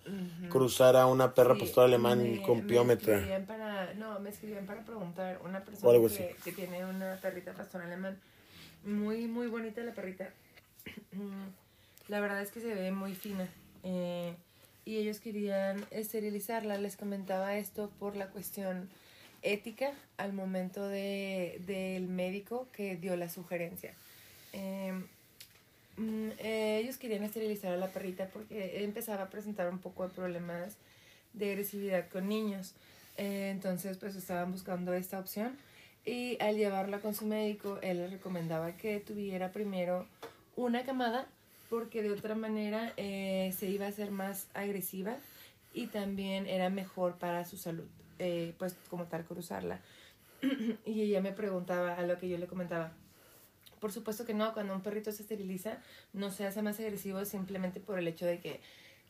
cruzar 0.49 0.95
a 0.95 1.07
una 1.07 1.33
perra 1.33 1.55
Sí, 1.55 1.61
pastor 1.61 1.85
alemán 1.85 2.33
me- 2.33 2.41
con 2.41 2.59
me 2.59 2.63
piómetra. 2.63 3.15
escribían 3.15 3.45
para, 3.45 3.93
no, 3.95 4.19
me 4.19 4.29
escribían 4.29 4.65
para 4.65 4.83
preguntar. 4.85 5.41
Una 5.43 5.63
persona 5.65 5.91
que, 6.09 6.35
que 6.43 6.51
tiene 6.53 6.85
una 6.85 7.19
perrita 7.21 7.53
pastor 7.53 7.81
alemán. 7.81 8.19
Muy, 8.85 9.27
muy 9.27 9.47
bonita 9.47 9.81
la 9.83 9.93
perrita. 9.93 10.29
La 12.09 12.19
verdad 12.19 12.41
es 12.41 12.51
que 12.51 12.59
se 12.59 12.73
ve 12.73 12.91
muy 12.91 13.15
fina. 13.15 13.47
eh, 13.83 14.35
y 14.85 14.97
ellos 14.97 15.19
querían 15.19 15.85
esterilizarla. 15.91 16.77
Les 16.77 16.97
comentaba 16.97 17.57
esto 17.57 17.89
por 17.99 18.15
la 18.15 18.27
cuestión 18.27 18.89
ética 19.41 19.91
al 20.17 20.33
momento 20.33 20.87
de, 20.87 21.61
del 21.65 22.07
médico 22.07 22.67
que 22.71 22.95
dio 22.95 23.15
la 23.15 23.29
sugerencia. 23.29 23.93
Eh, 24.53 24.93
mm, 25.97 26.29
eh, 26.39 26.79
ellos 26.81 26.97
querían 26.97 27.23
esterilizar 27.23 27.73
a 27.73 27.77
la 27.77 27.87
perrita 27.87 28.27
porque 28.27 28.83
empezaba 28.83 29.23
a 29.23 29.29
presentar 29.29 29.69
un 29.69 29.79
poco 29.79 30.07
de 30.07 30.13
problemas 30.13 30.77
de 31.33 31.51
agresividad 31.51 32.07
con 32.09 32.27
niños. 32.27 32.73
Eh, 33.17 33.49
entonces, 33.51 33.97
pues 33.97 34.15
estaban 34.15 34.51
buscando 34.51 34.93
esta 34.93 35.19
opción. 35.19 35.57
Y 36.05 36.37
al 36.41 36.57
llevarla 36.57 36.99
con 36.99 37.15
su 37.15 37.25
médico, 37.25 37.79
él 37.81 37.97
les 37.97 38.11
recomendaba 38.11 38.75
que 38.75 38.99
tuviera 38.99 39.51
primero 39.51 40.05
una 40.55 40.83
camada 40.83 41.27
porque 41.73 42.03
de 42.03 42.11
otra 42.11 42.35
manera 42.35 42.93
eh, 42.97 43.51
se 43.57 43.67
iba 43.67 43.87
a 43.87 43.89
hacer 43.89 44.11
más 44.11 44.45
agresiva 44.53 45.17
y 45.73 45.87
también 45.87 46.45
era 46.45 46.69
mejor 46.69 47.15
para 47.15 47.45
su 47.45 47.57
salud, 47.57 47.87
eh, 48.19 48.53
pues 48.59 48.75
como 48.91 49.05
tal 49.05 49.23
cruzarla. 49.25 49.79
y 50.85 51.01
ella 51.01 51.19
me 51.19 51.31
preguntaba 51.31 51.95
a 51.95 52.03
lo 52.03 52.19
que 52.19 52.29
yo 52.29 52.37
le 52.37 52.45
comentaba. 52.45 52.91
Por 53.79 53.91
supuesto 53.91 54.23
que 54.23 54.35
no, 54.35 54.53
cuando 54.53 54.75
un 54.75 54.81
perrito 54.83 55.11
se 55.11 55.23
esteriliza 55.23 55.79
no 56.13 56.29
se 56.29 56.45
hace 56.45 56.61
más 56.61 56.79
agresivo 56.79 57.25
simplemente 57.25 57.79
por 57.79 57.97
el 57.97 58.07
hecho 58.07 58.27
de 58.27 58.39
que 58.39 58.59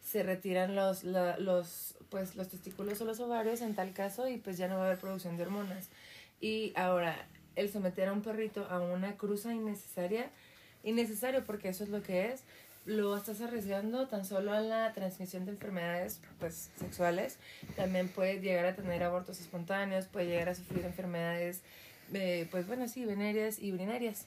se 0.01 0.23
retiran 0.23 0.73
los, 0.73 1.03
la- 1.03 1.37
los, 1.37 1.95
pues, 2.09 2.37
los 2.37 2.47
testículos 2.47 3.01
o 3.01 3.03
los 3.03 3.19
ovarios 3.19 3.59
en 3.59 3.75
tal 3.75 3.91
caso 3.91 4.29
y 4.29 4.37
pues 4.37 4.57
ya 4.57 4.69
no 4.69 4.75
va 4.77 4.83
a 4.83 4.85
haber 4.85 4.99
producción 4.99 5.35
de 5.35 5.43
hormonas. 5.43 5.89
Y 6.39 6.71
ahora, 6.77 7.27
el 7.57 7.69
someter 7.69 8.07
a 8.07 8.13
un 8.13 8.21
perrito 8.21 8.65
a 8.69 8.79
una 8.79 9.17
cruza 9.17 9.53
innecesaria, 9.53 10.31
innecesario 10.83 11.43
porque 11.45 11.69
eso 11.69 11.83
es 11.83 11.89
lo 11.89 12.01
que 12.03 12.31
es, 12.31 12.41
lo 12.85 13.15
estás 13.15 13.39
arriesgando 13.41 14.07
tan 14.07 14.25
solo 14.25 14.51
a 14.53 14.59
la 14.59 14.93
transmisión 14.93 15.45
de 15.45 15.51
enfermedades 15.51 16.19
pues, 16.39 16.69
sexuales, 16.77 17.37
también 17.75 18.09
puede 18.09 18.41
llegar 18.41 18.65
a 18.65 18.75
tener 18.75 19.03
abortos 19.03 19.39
espontáneos, 19.39 20.05
puede 20.05 20.27
llegar 20.27 20.49
a 20.49 20.55
sufrir 20.55 20.83
enfermedades 20.85 21.61
eh, 22.13 22.47
pues 22.51 22.67
bueno, 22.67 22.87
sí, 22.87 23.05
venéreas 23.05 23.59
y 23.59 23.71
urinarias. 23.71 24.25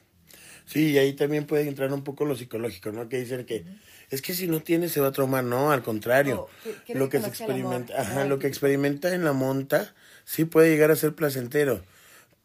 Sí, 0.64 0.90
y 0.90 0.98
ahí 0.98 1.12
también 1.12 1.46
puede 1.46 1.68
entrar 1.68 1.92
un 1.92 2.02
poco 2.02 2.24
lo 2.24 2.34
psicológico, 2.34 2.90
¿no? 2.90 3.08
Que 3.08 3.18
dicen 3.18 3.44
que 3.44 3.64
es 4.10 4.22
que 4.22 4.34
si 4.34 4.48
no 4.48 4.60
tiene 4.60 4.88
se 4.88 5.00
va 5.00 5.08
a 5.08 5.12
traumar, 5.12 5.44
no, 5.44 5.70
al 5.70 5.82
contrario. 5.82 6.48
Oh, 6.66 6.94
lo 6.94 7.08
que 7.08 7.20
se 7.20 7.28
experimenta, 7.28 8.00
Ajá. 8.00 8.24
lo 8.24 8.38
que 8.38 8.48
experimenta 8.48 9.14
en 9.14 9.24
la 9.24 9.32
monta 9.32 9.94
sí 10.24 10.44
puede 10.44 10.70
llegar 10.70 10.90
a 10.90 10.96
ser 10.96 11.14
placentero. 11.14 11.82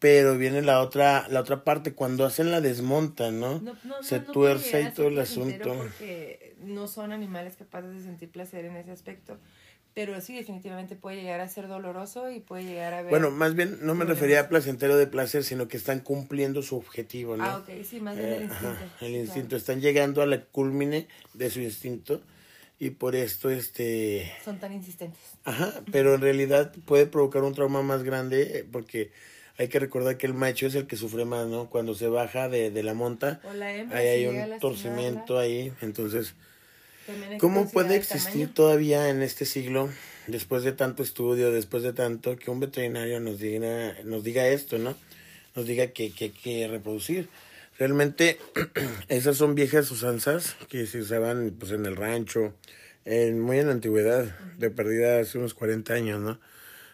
Pero 0.02 0.36
viene 0.36 0.62
la 0.62 0.80
otra 0.80 1.28
la 1.28 1.38
otra 1.40 1.62
parte 1.62 1.92
cuando 1.94 2.26
hacen 2.26 2.50
la 2.50 2.60
desmonta, 2.60 3.30
¿no? 3.30 3.60
No, 3.60 3.76
no, 3.84 4.02
se 4.02 4.18
no, 4.18 4.32
tuerce 4.32 4.84
a 4.84 4.92
todo 4.92 5.06
el 5.06 5.18
asunto. 5.20 5.72
Porque 5.74 6.56
no 6.58 6.88
son 6.88 7.12
animales 7.12 7.54
capaces 7.56 7.94
de 7.94 8.02
sentir 8.02 8.28
placer 8.28 8.64
en 8.64 8.74
ese 8.76 8.90
aspecto. 8.90 9.38
Pero 9.94 10.20
sí, 10.20 10.34
definitivamente 10.34 10.96
puede 10.96 11.22
llegar 11.22 11.40
a 11.40 11.46
ser 11.46 11.68
doloroso 11.68 12.30
y 12.32 12.40
puede 12.40 12.64
llegar 12.64 12.94
a 12.94 13.02
ver. 13.02 13.10
Bueno, 13.10 13.30
más 13.30 13.54
bien 13.54 13.78
no 13.82 13.94
me 13.94 14.04
refería 14.04 14.40
a 14.40 14.48
placentero 14.48 14.96
de 14.96 15.06
placer, 15.06 15.44
sino 15.44 15.68
que 15.68 15.76
están 15.76 16.00
cumpliendo 16.00 16.62
su 16.62 16.76
objetivo, 16.76 17.36
¿no? 17.36 17.44
Ah, 17.44 17.58
ok, 17.58 17.84
sí, 17.88 18.00
más 18.00 18.16
bien 18.16 18.28
Eh, 18.28 18.36
el 18.38 18.42
instinto. 18.42 18.68
ajá, 18.68 18.84
el 18.84 18.88
claro. 18.98 19.14
instinto. 19.14 19.56
Están 19.56 19.80
llegando 19.80 20.20
a 20.20 20.26
la 20.26 20.46
culmine 20.46 21.06
de 21.34 21.48
su 21.48 21.60
instinto 21.60 22.22
y 22.80 22.90
por 22.90 23.14
esto, 23.14 23.50
este... 23.50 24.32
Son 24.44 24.58
tan 24.58 24.72
insistentes. 24.72 25.20
Ajá, 25.44 25.82
pero 25.92 26.14
en 26.16 26.22
realidad 26.22 26.74
puede 26.86 27.06
provocar 27.06 27.44
un 27.44 27.54
trauma 27.54 27.82
más 27.82 28.02
grande 28.02 28.58
eh, 28.58 28.66
porque 28.68 29.12
hay 29.58 29.68
que 29.68 29.78
recordar 29.78 30.16
que 30.16 30.26
el 30.26 30.34
macho 30.34 30.66
es 30.66 30.74
el 30.74 30.86
que 30.86 30.96
sufre 30.96 31.24
más, 31.24 31.46
¿no? 31.46 31.68
Cuando 31.68 31.94
se 31.94 32.08
baja 32.08 32.48
de, 32.48 32.70
de 32.70 32.82
la 32.82 32.94
monta, 32.94 33.40
O 33.44 33.52
la 33.52 33.74
hembra, 33.74 33.98
ahí 33.98 34.06
hay 34.08 34.26
un 34.26 34.58
torcimiento 34.58 35.38
ahí. 35.38 35.72
Entonces, 35.80 36.34
¿cómo 37.38 37.70
puede 37.70 37.96
existir 37.96 38.52
todavía 38.52 39.08
en 39.08 39.22
este 39.22 39.44
siglo, 39.44 39.90
después 40.26 40.62
de 40.62 40.72
tanto 40.72 41.02
estudio, 41.02 41.52
después 41.52 41.82
de 41.82 41.92
tanto, 41.92 42.36
que 42.36 42.50
un 42.50 42.60
veterinario 42.60 43.20
nos 43.20 43.38
diga, 43.38 43.94
nos 44.04 44.24
diga 44.24 44.48
esto, 44.48 44.78
¿no? 44.78 44.96
Nos 45.54 45.66
diga 45.66 45.88
que 45.88 46.12
que 46.12 46.24
hay 46.24 46.30
que 46.30 46.68
reproducir. 46.68 47.28
Realmente, 47.78 48.38
esas 49.08 49.36
son 49.36 49.54
viejas 49.54 49.90
usanzas 49.90 50.56
que 50.68 50.86
se 50.86 51.00
usaban 51.00 51.54
pues 51.58 51.72
en 51.72 51.84
el 51.86 51.96
rancho, 51.96 52.54
en, 53.04 53.40
muy 53.40 53.58
en 53.58 53.66
la 53.66 53.72
antigüedad, 53.72 54.36
de 54.58 54.70
perdida 54.70 55.18
hace 55.20 55.38
unos 55.38 55.54
40 55.54 55.92
años, 55.92 56.20
¿no? 56.20 56.38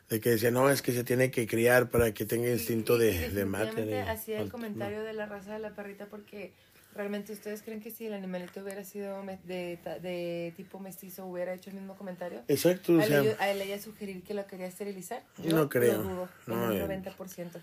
De 0.08 0.20
que 0.20 0.30
decían, 0.30 0.54
no, 0.54 0.70
es 0.70 0.80
que 0.80 0.92
se 0.92 1.04
tiene 1.04 1.30
que 1.30 1.46
criar 1.46 1.90
para 1.90 2.14
que 2.14 2.24
tenga 2.24 2.48
instinto 2.48 2.96
y 2.96 3.00
de, 3.00 3.28
de 3.30 3.44
mate. 3.44 4.00
hacía 4.00 4.40
el 4.40 4.50
comentario 4.50 5.02
de 5.02 5.12
la 5.12 5.26
raza 5.26 5.52
de 5.52 5.58
la 5.58 5.70
perrita 5.74 6.06
porque 6.06 6.52
realmente 6.94 7.32
ustedes 7.34 7.62
creen 7.62 7.80
que 7.80 7.90
si 7.90 8.06
el 8.06 8.14
animalito 8.14 8.62
hubiera 8.62 8.82
sido 8.84 9.22
de, 9.44 9.78
de 10.00 10.52
tipo 10.56 10.80
mestizo 10.80 11.26
hubiera 11.26 11.52
hecho 11.52 11.68
el 11.70 11.76
mismo 11.76 11.94
comentario. 11.96 12.42
Exacto, 12.48 12.98
¿A 12.98 13.04
sea, 13.04 13.20
él, 13.20 13.36
a 13.38 13.50
él 13.50 13.60
ella 13.60 13.78
sugerir 13.80 14.22
que 14.22 14.32
lo 14.34 14.46
quería 14.46 14.66
esterilizar? 14.66 15.22
Yo 15.38 15.54
no 15.54 15.68
creo. 15.68 16.02
Lo 16.02 16.02
dudo, 16.02 16.28
No, 16.46 16.72
en 16.72 16.78
eh. 16.78 16.84
un 16.84 16.90
90%. 17.04 17.60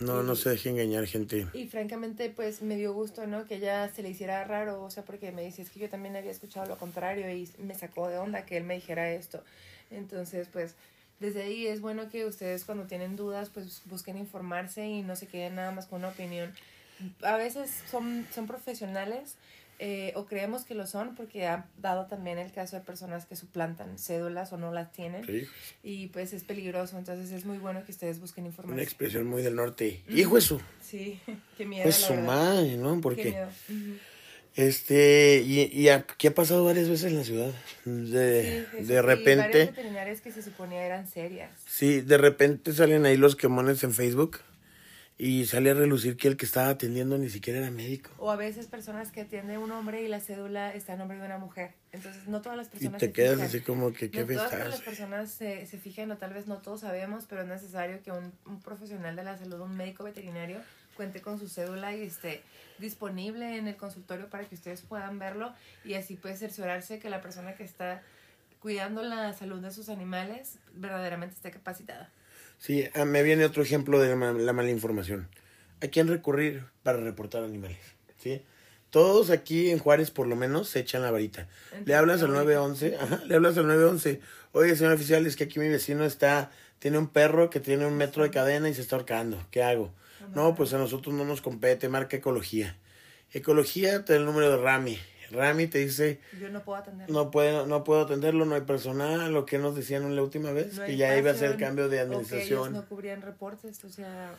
no, 0.00 0.22
no 0.22 0.36
se 0.36 0.50
deje 0.50 0.70
engañar, 0.70 1.06
gente. 1.06 1.48
Y 1.52 1.66
francamente, 1.66 2.30
pues 2.30 2.62
me 2.62 2.76
dio 2.76 2.92
gusto, 2.92 3.26
¿no? 3.26 3.46
Que 3.46 3.56
ella 3.56 3.90
se 3.92 4.02
le 4.04 4.10
hiciera 4.10 4.44
raro, 4.44 4.80
o 4.84 4.90
sea, 4.90 5.02
porque 5.04 5.32
me 5.32 5.42
dice, 5.42 5.62
es 5.62 5.70
que 5.70 5.80
yo 5.80 5.88
también 5.90 6.14
había 6.14 6.30
escuchado 6.30 6.66
lo 6.66 6.78
contrario 6.78 7.28
y 7.30 7.50
me 7.58 7.74
sacó 7.74 8.08
de 8.08 8.16
onda 8.18 8.46
que 8.46 8.56
él 8.56 8.62
me 8.64 8.76
dijera 8.76 9.10
esto. 9.12 9.42
Entonces, 9.90 10.46
pues, 10.52 10.74
desde 11.20 11.42
ahí 11.42 11.66
es 11.66 11.80
bueno 11.80 12.08
que 12.08 12.24
ustedes 12.26 12.64
cuando 12.64 12.84
tienen 12.84 13.16
dudas, 13.16 13.50
pues 13.50 13.82
busquen 13.86 14.16
informarse 14.18 14.86
y 14.86 15.02
no 15.02 15.16
se 15.16 15.26
queden 15.26 15.56
nada 15.56 15.70
más 15.72 15.86
con 15.86 16.00
una 16.00 16.08
opinión. 16.08 16.52
A 17.22 17.36
veces 17.36 17.70
son, 17.90 18.26
son 18.34 18.46
profesionales 18.46 19.36
eh, 19.80 20.12
o 20.16 20.26
creemos 20.26 20.64
que 20.64 20.74
lo 20.74 20.86
son 20.88 21.14
porque 21.14 21.46
ha 21.46 21.66
dado 21.80 22.06
también 22.06 22.38
el 22.38 22.50
caso 22.50 22.74
de 22.74 22.82
personas 22.82 23.26
que 23.26 23.36
suplantan 23.36 23.96
cédulas 23.96 24.52
o 24.52 24.56
no 24.56 24.72
las 24.72 24.90
tienen 24.92 25.24
Sí, 25.24 25.46
y 25.84 26.06
pues 26.08 26.32
es 26.32 26.42
peligroso, 26.42 26.98
entonces 26.98 27.30
es 27.30 27.44
muy 27.44 27.58
bueno 27.58 27.84
que 27.84 27.92
ustedes 27.92 28.18
busquen 28.20 28.42
una 28.44 28.48
información. 28.50 28.80
expresión 28.80 29.26
muy 29.28 29.42
del 29.42 29.54
norte. 29.54 30.02
Hijo 30.08 30.34
de 30.34 30.40
su, 30.40 30.60
Sí, 30.82 31.20
qué 31.56 31.64
miedo. 31.64 31.84
pues 31.84 31.94
su 31.96 32.14
madre, 32.14 32.76
¿no? 32.76 32.96
Qué 32.96 33.00
Porque. 33.00 33.46
Ujú. 33.68 33.98
Este, 34.58 35.42
y, 35.46 35.62
y 35.72 35.88
aquí 35.88 36.26
ha 36.26 36.34
pasado 36.34 36.64
varias 36.64 36.88
veces 36.88 37.12
en 37.12 37.18
la 37.18 37.24
ciudad. 37.24 37.52
De, 37.84 38.66
Sí, 38.76 38.82
de 38.84 39.02
repente, 39.02 39.66
veterinarias 39.66 40.20
que 40.20 40.32
se 40.32 40.42
suponía 40.42 40.84
eran 40.84 41.06
serias. 41.06 41.50
sí, 41.66 42.00
de 42.00 42.18
repente 42.18 42.72
salen 42.72 43.06
ahí 43.06 43.16
los 43.16 43.36
quemones 43.36 43.84
en 43.84 43.94
Facebook 43.94 44.40
y 45.16 45.46
sale 45.46 45.70
a 45.70 45.74
relucir 45.74 46.16
que 46.16 46.28
el 46.28 46.36
que 46.36 46.44
estaba 46.44 46.68
atendiendo 46.70 47.18
ni 47.18 47.28
siquiera 47.28 47.58
era 47.60 47.70
médico. 47.70 48.10
O 48.18 48.30
a 48.30 48.36
veces 48.36 48.66
personas 48.66 49.10
que 49.10 49.20
atiende 49.22 49.58
un 49.58 49.70
hombre 49.72 50.02
y 50.02 50.08
la 50.08 50.20
cédula 50.20 50.74
está 50.74 50.92
en 50.92 51.00
nombre 51.00 51.18
de 51.18 51.24
una 51.26 51.38
mujer. 51.38 51.72
Entonces, 51.92 52.26
no 52.28 52.40
todas 52.40 52.56
las 52.58 52.66
Y 52.68 52.70
personas 52.70 53.00
te 53.00 53.06
se 53.06 53.12
quedas 53.12 53.34
fijan. 53.34 53.46
así 53.48 53.60
como 53.60 53.92
que, 53.92 54.10
¿qué 54.10 54.20
no 54.20 54.26
todas 54.34 54.52
estás? 54.52 54.68
las 54.70 54.80
personas 54.82 55.30
se, 55.30 55.66
se 55.66 55.78
fijan, 55.78 56.10
o 56.12 56.18
tal 56.18 56.34
vez 56.34 56.46
no 56.46 56.58
todos 56.58 56.80
sabemos, 56.82 57.26
pero 57.28 57.42
es 57.42 57.48
necesario 57.48 58.00
que 58.02 58.10
un, 58.12 58.32
un 58.46 58.60
profesional 58.60 59.16
de 59.16 59.24
la 59.24 59.36
salud, 59.38 59.60
un 59.60 59.76
médico 59.76 60.04
veterinario, 60.04 60.60
cuente 60.98 61.22
con 61.22 61.38
su 61.38 61.48
cédula 61.48 61.94
y 61.94 62.02
esté 62.02 62.42
disponible 62.80 63.56
en 63.56 63.68
el 63.68 63.76
consultorio 63.76 64.28
para 64.28 64.44
que 64.44 64.56
ustedes 64.56 64.82
puedan 64.82 65.20
verlo 65.20 65.54
y 65.84 65.94
así 65.94 66.16
puede 66.16 66.36
cerciorarse 66.36 66.98
que 66.98 67.08
la 67.08 67.20
persona 67.20 67.54
que 67.54 67.62
está 67.62 68.02
cuidando 68.58 69.04
la 69.04 69.32
salud 69.32 69.60
de 69.60 69.70
sus 69.70 69.90
animales 69.90 70.58
verdaderamente 70.74 71.36
esté 71.36 71.52
capacitada. 71.52 72.10
Sí, 72.58 72.88
ah, 72.96 73.04
me 73.04 73.22
viene 73.22 73.44
otro 73.44 73.62
ejemplo 73.62 74.00
de 74.00 74.08
la 74.08 74.52
mala 74.52 74.70
información. 74.70 75.28
¿A 75.80 75.86
quién 75.86 76.08
recurrir 76.08 76.64
para 76.82 76.98
reportar 76.98 77.44
animales? 77.44 77.78
¿Sí? 78.18 78.42
Todos 78.90 79.30
aquí 79.30 79.70
en 79.70 79.78
Juárez, 79.78 80.10
por 80.10 80.26
lo 80.26 80.34
menos, 80.34 80.68
se 80.68 80.80
echan 80.80 81.02
la 81.02 81.12
varita. 81.12 81.46
Le 81.84 81.94
hablas 81.94 82.22
al 82.22 82.32
911, 82.32 82.96
ajá, 82.96 83.22
le 83.24 83.36
hablas 83.36 83.56
al 83.56 83.68
911. 83.68 84.20
Oye, 84.50 84.74
señor 84.74 84.94
oficial, 84.94 85.26
es 85.26 85.36
que 85.36 85.44
aquí 85.44 85.60
mi 85.60 85.68
vecino 85.68 86.04
está, 86.04 86.50
tiene 86.78 86.98
un 86.98 87.08
perro 87.08 87.50
que 87.50 87.60
tiene 87.60 87.86
un 87.86 87.96
metro 87.96 88.22
de 88.22 88.30
cadena 88.30 88.68
y 88.68 88.74
se 88.74 88.80
está 88.82 88.96
ahorcando. 88.96 89.44
¿Qué 89.50 89.62
hago? 89.62 89.92
No, 90.34 90.54
pues 90.54 90.72
a 90.74 90.78
nosotros 90.78 91.14
no 91.14 91.24
nos 91.24 91.40
compete, 91.40 91.88
marca 91.88 92.16
ecología. 92.16 92.76
Ecología, 93.32 94.04
te 94.04 94.14
da 94.14 94.18
el 94.18 94.24
número 94.24 94.50
de 94.50 94.56
Rami. 94.58 94.98
Rami 95.30 95.66
te 95.66 95.78
dice, 95.78 96.20
Yo 96.40 96.48
no 96.48 96.62
puedo 96.64 96.78
atender. 96.78 97.10
no 97.10 97.30
puedo, 97.30 97.66
no 97.66 97.84
puedo 97.84 98.00
atenderlo, 98.02 98.46
no 98.46 98.54
hay 98.54 98.62
personal, 98.62 99.30
lo 99.32 99.44
que 99.44 99.58
nos 99.58 99.76
decían 99.76 100.14
la 100.16 100.22
última 100.22 100.52
vez, 100.52 100.74
No 100.78 100.86
que 100.86 100.96
ya 100.96 101.16
iba 101.18 101.30
a 101.30 101.34
ser 101.34 101.50
espacio, 101.50 101.66
cambio 101.66 101.88
de 101.90 101.96
o 101.98 102.00
que 102.00 102.04
administración. 102.14 102.58
ellos 102.60 102.70
no 102.72 102.86
cubrían 102.86 103.20
reportes, 103.20 103.84
o 103.84 103.90
sea, 103.90 104.30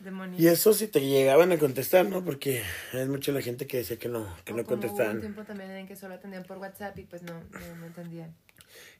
demonios. 0.00 0.40
Y 0.40 0.46
eso 0.48 0.72
sí 0.72 0.86
te 0.88 1.00
llegaban 1.02 1.52
a 1.52 1.58
contestar, 1.58 2.06
¿no? 2.06 2.24
Porque 2.24 2.62
hay 2.94 3.06
mucha 3.06 3.30
la 3.32 3.42
gente 3.42 3.66
que 3.66 3.76
decía 3.78 3.98
que 3.98 4.08
no, 4.08 4.26
que 4.46 4.54
O 4.54 4.56
no 4.56 4.64
como 4.64 4.76
hubo 4.78 4.84
un 4.86 4.88
contestaban. 4.88 5.20
tiempo 5.20 5.42
también 5.44 5.70
en 5.72 5.86
que 5.86 5.96
solo 5.96 6.14
atendían 6.14 6.44
por 6.44 6.56
WhatsApp 6.56 6.98
y 6.98 7.02
pues 7.02 7.22
no, 7.22 7.34
no, 7.34 7.76
no 7.80 7.86
entendían. 7.86 8.34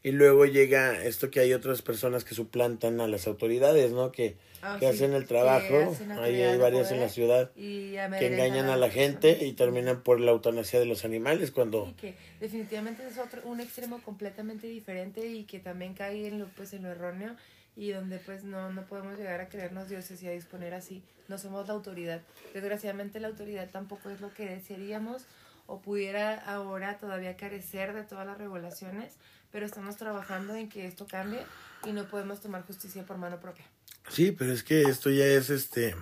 Y 0.02 0.12
luego 0.12 0.46
llega 0.46 1.02
esto 1.04 1.30
que 1.30 1.40
hay 1.40 1.52
otras 1.52 1.82
personas 1.82 2.24
que 2.24 2.35
suplantan 2.35 3.00
a 3.00 3.06
las 3.06 3.26
autoridades, 3.26 3.92
¿no? 3.92 4.12
Que, 4.12 4.37
Ah, 4.62 4.76
que 4.78 4.87
sí, 4.87 4.94
hacen 4.94 5.12
el 5.12 5.26
trabajo. 5.26 5.90
hacen 5.90 6.12
Ahí 6.12 6.40
hay 6.40 6.56
varias 6.56 6.92
en 6.92 7.00
la 7.00 7.08
ciudad 7.08 7.50
que 7.52 8.26
engañan 8.26 8.66
a 8.66 8.76
las 8.76 8.80
la 8.80 8.90
gente 8.90 9.44
y 9.44 9.52
terminan 9.54 10.02
por 10.02 10.20
la 10.20 10.30
eutanasia 10.30 10.78
de 10.78 10.87
los 10.87 11.04
animales 11.04 11.50
cuando... 11.50 11.88
Y 11.88 11.94
que 11.94 12.14
definitivamente 12.38 13.04
es 13.04 13.18
otro, 13.18 13.42
un 13.44 13.61
extremo 13.61 14.00
completamente 14.02 14.68
diferente 14.68 15.26
y 15.26 15.44
que 15.44 15.58
también 15.58 15.94
cae 15.94 16.28
en 16.28 16.38
lo, 16.38 16.46
pues, 16.46 16.72
en 16.74 16.85
lo 16.85 16.90
erróneo 16.90 17.35
y 17.74 17.90
donde 17.90 18.18
pues 18.18 18.44
no, 18.44 18.70
no 18.70 18.85
podemos 18.85 19.18
llegar 19.18 19.40
a 19.40 19.48
creernos 19.48 19.88
dioses 19.88 20.22
y 20.22 20.28
a 20.28 20.30
disponer 20.30 20.74
así. 20.74 21.02
No 21.26 21.38
somos 21.38 21.66
la 21.66 21.74
autoridad. 21.74 22.20
Desgraciadamente 22.54 23.18
la 23.18 23.28
autoridad 23.28 23.68
tampoco 23.70 24.11
es 24.11 24.20
lo 24.20 24.32
que 24.32 24.46
desearíamos 24.46 25.24
o 25.66 25.80
pudiera 25.80 26.37
ahora 26.37 26.98
todavía 26.98 27.37
carecer 27.37 27.94
de 27.94 28.04
todas 28.04 28.26
las 28.26 28.38
regulaciones, 28.38 29.14
pero 29.52 29.66
estamos 29.66 29.96
trabajando 29.96 30.54
en 30.56 30.68
que 30.68 30.86
esto 30.86 31.06
cambie 31.06 31.44
y 31.84 31.92
no 31.92 32.04
podemos 32.08 32.40
tomar 32.40 32.62
justicia 32.66 33.04
por 33.04 33.18
mano 33.18 33.38
propia. 33.38 33.64
Sí, 34.08 34.32
pero 34.32 34.52
es 34.52 34.62
que 34.64 34.82
esto 34.82 35.10
ya 35.10 35.26
es 35.26 35.50
este 35.50 35.94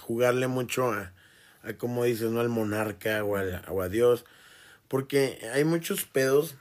jugarle 0.00 0.46
mucho 0.46 0.92
a, 0.92 1.12
a 1.62 1.72
como 1.74 2.04
dices, 2.04 2.30
¿no? 2.30 2.40
Al 2.40 2.48
monarca 2.48 3.24
o, 3.24 3.36
al- 3.36 3.64
o 3.68 3.82
a 3.82 3.88
Dios. 3.88 4.24
Porque 4.86 5.38
hay 5.52 5.64
muchos 5.64 6.04
pedos 6.04 6.54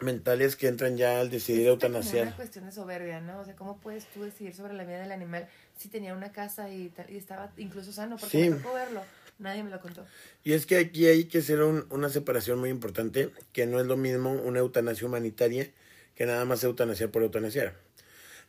mentales 0.00 0.56
que 0.56 0.68
entran 0.68 0.96
ya 0.96 1.20
al 1.20 1.30
decidir 1.30 1.62
Es 1.62 1.68
eutanasiar. 1.68 2.26
una 2.28 2.36
cuestión 2.36 2.64
de 2.66 2.72
soberbia, 2.72 3.20
¿no? 3.20 3.38
O 3.40 3.44
sea, 3.44 3.54
¿cómo 3.56 3.78
puedes 3.78 4.04
tú 4.06 4.22
decidir 4.22 4.54
sobre 4.54 4.74
la 4.74 4.84
vida 4.84 5.00
del 5.00 5.12
animal 5.12 5.48
si 5.76 5.88
tenía 5.88 6.14
una 6.14 6.32
casa 6.32 6.70
y, 6.70 6.88
tal- 6.88 7.10
y 7.10 7.16
estaba 7.16 7.52
incluso 7.56 7.92
sano? 7.92 8.16
Porque 8.16 8.38
Sí. 8.38 8.50
me 8.50 8.56
tocó 8.56 8.74
verlo, 8.74 9.02
nadie 9.42 9.62
me 9.62 9.70
lo 9.70 9.80
contó. 9.80 10.06
Y 10.44 10.52
es 10.54 10.64
que 10.66 10.76
aquí 10.78 11.06
hay 11.06 11.24
que 11.24 11.38
hacer 11.38 11.60
un- 11.62 11.86
una 11.90 12.08
separación 12.08 12.58
muy 12.58 12.70
importante, 12.70 13.30
que 13.52 13.66
no 13.66 13.80
es 13.80 13.86
lo 13.86 13.96
mismo 13.96 14.32
una 14.32 14.60
eutanasia 14.60 15.06
humanitaria 15.06 15.70
que 16.14 16.26
nada 16.26 16.44
más 16.44 16.62
eutanasiar 16.64 17.10
por 17.10 17.22
eutanasiar. 17.22 17.74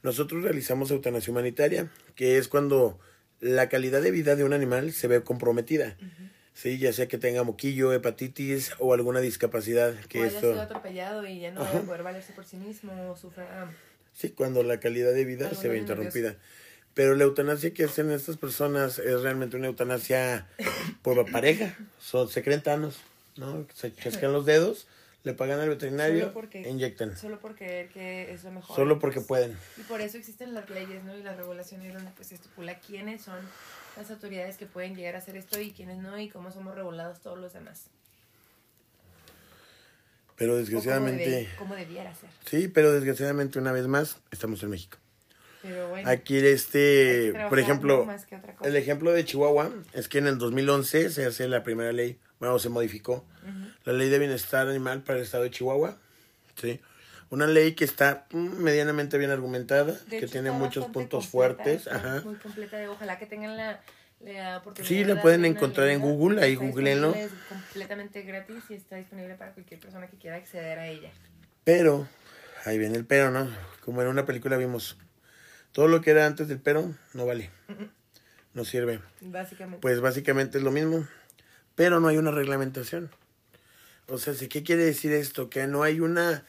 Nosotros 0.03 0.43
realizamos 0.43 0.91
eutanasia 0.91 1.31
humanitaria, 1.31 1.89
que 2.15 2.37
es 2.37 2.47
cuando 2.47 2.99
la 3.39 3.69
calidad 3.69 4.01
de 4.01 4.11
vida 4.11 4.35
de 4.35 4.43
un 4.43 4.53
animal 4.53 4.91
se 4.93 5.07
ve 5.07 5.21
comprometida. 5.23 5.97
Sí, 6.53 6.77
ya 6.77 6.93
sea 6.93 7.07
que 7.07 7.17
tenga 7.17 7.43
moquillo, 7.43 7.91
hepatitis 7.93 8.73
o 8.79 8.93
alguna 8.93 9.21
discapacidad 9.21 9.95
que 10.07 10.19
o 10.19 10.23
haya 10.23 10.35
esto 10.35 10.51
sido 10.51 10.61
atropellado 10.61 11.25
y 11.25 11.39
ya 11.39 11.51
no 11.51 11.61
va 11.61 11.69
a 11.69 11.81
poder 11.81 12.03
valerse 12.03 12.31
por 12.33 12.45
sí 12.45 12.57
mismo 12.57 12.93
o 13.11 13.17
sufra... 13.17 13.47
ah, 13.63 13.71
Sí, 14.13 14.29
cuando 14.29 14.61
la 14.61 14.79
calidad 14.79 15.13
de 15.13 15.25
vida 15.25 15.55
se 15.55 15.67
ve 15.67 15.79
interrumpida. 15.79 16.35
Pero 16.93 17.15
la 17.15 17.23
eutanasia 17.23 17.73
que 17.73 17.85
hacen 17.85 18.11
estas 18.11 18.37
personas 18.37 18.99
es 18.99 19.21
realmente 19.21 19.57
una 19.57 19.67
eutanasia 19.67 20.47
por 21.01 21.29
pareja. 21.31 21.75
Son, 21.99 22.29
se 22.29 22.43
creen 22.43 22.61
tanos, 22.61 22.99
¿no? 23.35 23.65
Se 23.73 23.93
chascan 23.95 24.31
los 24.31 24.45
dedos, 24.45 24.85
le 25.23 25.33
pagan 25.33 25.59
al 25.59 25.69
veterinario, 25.69 26.19
Solo 26.21 26.33
porque- 26.33 26.61
inyectan. 26.69 27.17
Solo 27.17 27.39
por 27.39 27.55
creer 27.55 27.89
que 27.89 28.31
es 28.31 28.43
lo 28.43 28.51
mejor. 28.51 28.75
Solo 28.75 28.99
porque 28.99 29.21
pues- 29.21 29.27
pueden. 29.27 29.57
Y 29.77 29.81
por 29.81 30.01
eso 30.01 30.17
existen 30.19 30.53
las 30.53 30.69
leyes, 30.69 31.03
¿no? 31.03 31.17
Y 31.17 31.23
las 31.23 31.35
regulaciones 31.37 31.93
donde 31.93 32.11
pues 32.11 32.27
se 32.27 32.35
estipula 32.35 32.77
quiénes 32.79 33.23
son 33.23 33.39
las 33.97 34.11
autoridades 34.11 34.57
que 34.57 34.67
pueden 34.67 34.95
llegar 34.95 35.15
a 35.15 35.17
hacer 35.17 35.35
esto 35.35 35.59
y 35.59 35.71
quiénes 35.71 35.97
no 35.97 36.19
y 36.19 36.29
cómo 36.29 36.51
somos 36.51 36.75
regulados 36.75 37.21
todos 37.21 37.39
los 37.39 37.53
demás. 37.53 37.85
Pero 40.35 40.57
desgraciadamente, 40.57 41.47
cómo 41.57 41.75
debiera 41.75 42.13
ser. 42.15 42.29
sí, 42.45 42.67
pero 42.67 42.91
desgraciadamente 42.91 43.59
una 43.59 43.71
vez 43.71 43.87
más 43.87 44.17
estamos 44.31 44.61
en 44.63 44.69
México. 44.71 44.97
Pero 45.63 45.89
bueno. 45.89 46.07
Aquí 46.09 46.37
este, 46.37 47.33
por 47.49 47.57
ejemplo, 47.57 48.05
el 48.63 48.75
ejemplo 48.75 49.11
de 49.13 49.23
Chihuahua 49.25 49.71
es 49.93 50.07
que 50.09 50.17
en 50.19 50.27
el 50.27 50.37
2011 50.37 51.09
se 51.09 51.25
hace 51.25 51.47
la 51.47 51.63
primera 51.63 51.91
ley, 51.93 52.19
bueno, 52.39 52.59
se 52.59 52.67
modificó 52.69 53.25
Ujú. 53.43 53.71
la 53.85 53.93
ley 53.93 54.09
de 54.09 54.19
bienestar 54.19 54.67
animal 54.67 55.01
para 55.03 55.19
el 55.19 55.23
estado 55.25 55.43
de 55.43 55.51
Chihuahua, 55.51 55.97
¿sí? 56.61 56.81
Una 57.29 57.47
ley 57.47 57.73
que 57.73 57.85
está 57.85 58.27
medianamente 58.33 59.17
bien 59.17 59.31
argumentada, 59.31 59.93
De 59.93 59.99
que 60.09 60.17
hecho, 60.17 60.33
tiene 60.33 60.51
muchos 60.51 60.85
puntos 60.87 61.27
completa, 61.29 61.63
fuertes, 61.63 61.87
está 61.87 61.95
ajá. 61.95 62.21
Muy 62.25 62.35
completa. 62.35 62.77
Ojalá 62.91 63.17
que 63.17 63.25
tengan 63.25 63.57
la, 63.57 63.81
la 64.19 64.57
oportunidad. 64.57 64.87
Sí, 64.87 65.03
de 65.03 65.15
la 65.15 65.21
pueden 65.21 65.45
encontrar 65.45 65.87
en. 65.87 66.01
Google, 66.01 66.43
ahí 66.43 66.55
googleenlo. 66.55 67.15
Es 67.15 67.31
completamente 67.49 68.21
gratis 68.21 68.63
y 68.69 68.73
está 68.75 68.97
disponible 68.97 69.33
para 69.35 69.53
cualquier 69.53 69.79
persona 69.79 70.07
que 70.07 70.17
quiera 70.17 70.35
acceder 70.35 70.77
a 70.77 70.87
ella. 70.87 71.09
Pero, 71.63 72.07
ahí 72.65 72.77
viene 72.77 72.97
el 72.97 73.05
pero, 73.05 73.31
¿no? 73.31 73.49
Como 73.83 74.01
en 74.01 74.09
una 74.09 74.25
película 74.25 74.57
vimos, 74.57 74.97
todo 75.73 75.87
lo 75.87 76.01
que 76.01 76.11
era 76.11 76.25
antes 76.25 76.47
del 76.47 76.59
pero 76.59 76.93
no 77.13 77.25
vale, 77.25 77.49
no 78.53 78.63
sirve. 78.63 79.01
Básicamente. 79.21 79.79
Pues 79.81 79.99
básicamente 79.99 80.59
es 80.59 80.63
lo 80.63 80.71
mismo, 80.71 81.05
pero 81.75 81.99
no 81.99 82.07
hay 82.07 82.17
una 82.17 82.31
reglamentación. 82.31 83.09
O 84.07 84.17
sea. 84.17 84.33
¿qué 84.49 84.63
quiere 84.63 84.85
decir 84.85 85.11
esto? 85.11 85.49
Que 85.49 85.67
no 85.67 85.83
hay 85.83 85.99
una, 85.99 86.45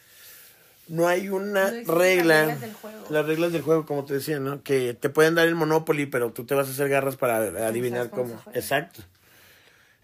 no 0.88 1.08
hay 1.08 1.30
una 1.30 1.70
No 1.70 1.94
regla. 1.94 2.46
Las 2.46 2.46
reglas 2.46 2.60
del 2.60 2.74
juego. 2.74 3.06
Las 3.10 3.26
reglas 3.26 3.52
del 3.52 3.62
juego, 3.62 3.86
como 3.86 4.04
te 4.04 4.14
decía, 4.14 4.38
¿no? 4.38 4.62
Que 4.62 4.94
te 4.94 5.08
pueden 5.08 5.34
dar 5.34 5.48
el 5.48 5.54
Monopoly, 5.54 6.06
pero 6.06 6.32
tú 6.32 6.44
te 6.44 6.54
vas 6.54 6.68
a 6.68 6.70
hacer 6.70 6.88
garras 6.88 7.16
para 7.16 7.38
adivinar 7.66 8.10
cómo. 8.10 8.40
Exacto. 8.52 9.02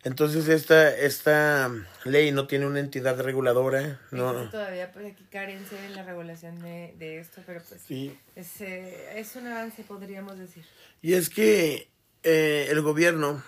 Entonces 0.03 0.49
esta, 0.49 0.97
esta 0.97 1.71
ley 2.05 2.33
no 2.33 2.47
tiene 2.47 2.67
una 2.67 2.81
entidad 2.81 3.21
reguladora, 3.21 4.01
no, 4.11 4.49
todavía 4.49 4.91
pues 4.93 5.13
aquí 5.13 5.25
carencia 5.25 5.85
en 5.85 5.95
la 5.95 6.03
regulación 6.05 6.59
de, 6.63 6.95
de 6.99 7.19
esto, 7.19 7.43
pero 7.45 7.61
pues 7.69 7.83
sí. 7.87 8.19
es, 8.35 8.63
eh, 8.63 9.19
es 9.21 9.37
un 9.37 9.47
avance, 9.47 9.85
podríamos 9.85 10.39
decir. 10.39 10.65
Y 11.03 11.13
es 11.13 11.29
que 11.29 11.91
eh, 12.23 12.69
el 12.71 12.81
gobierno, 12.81 13.43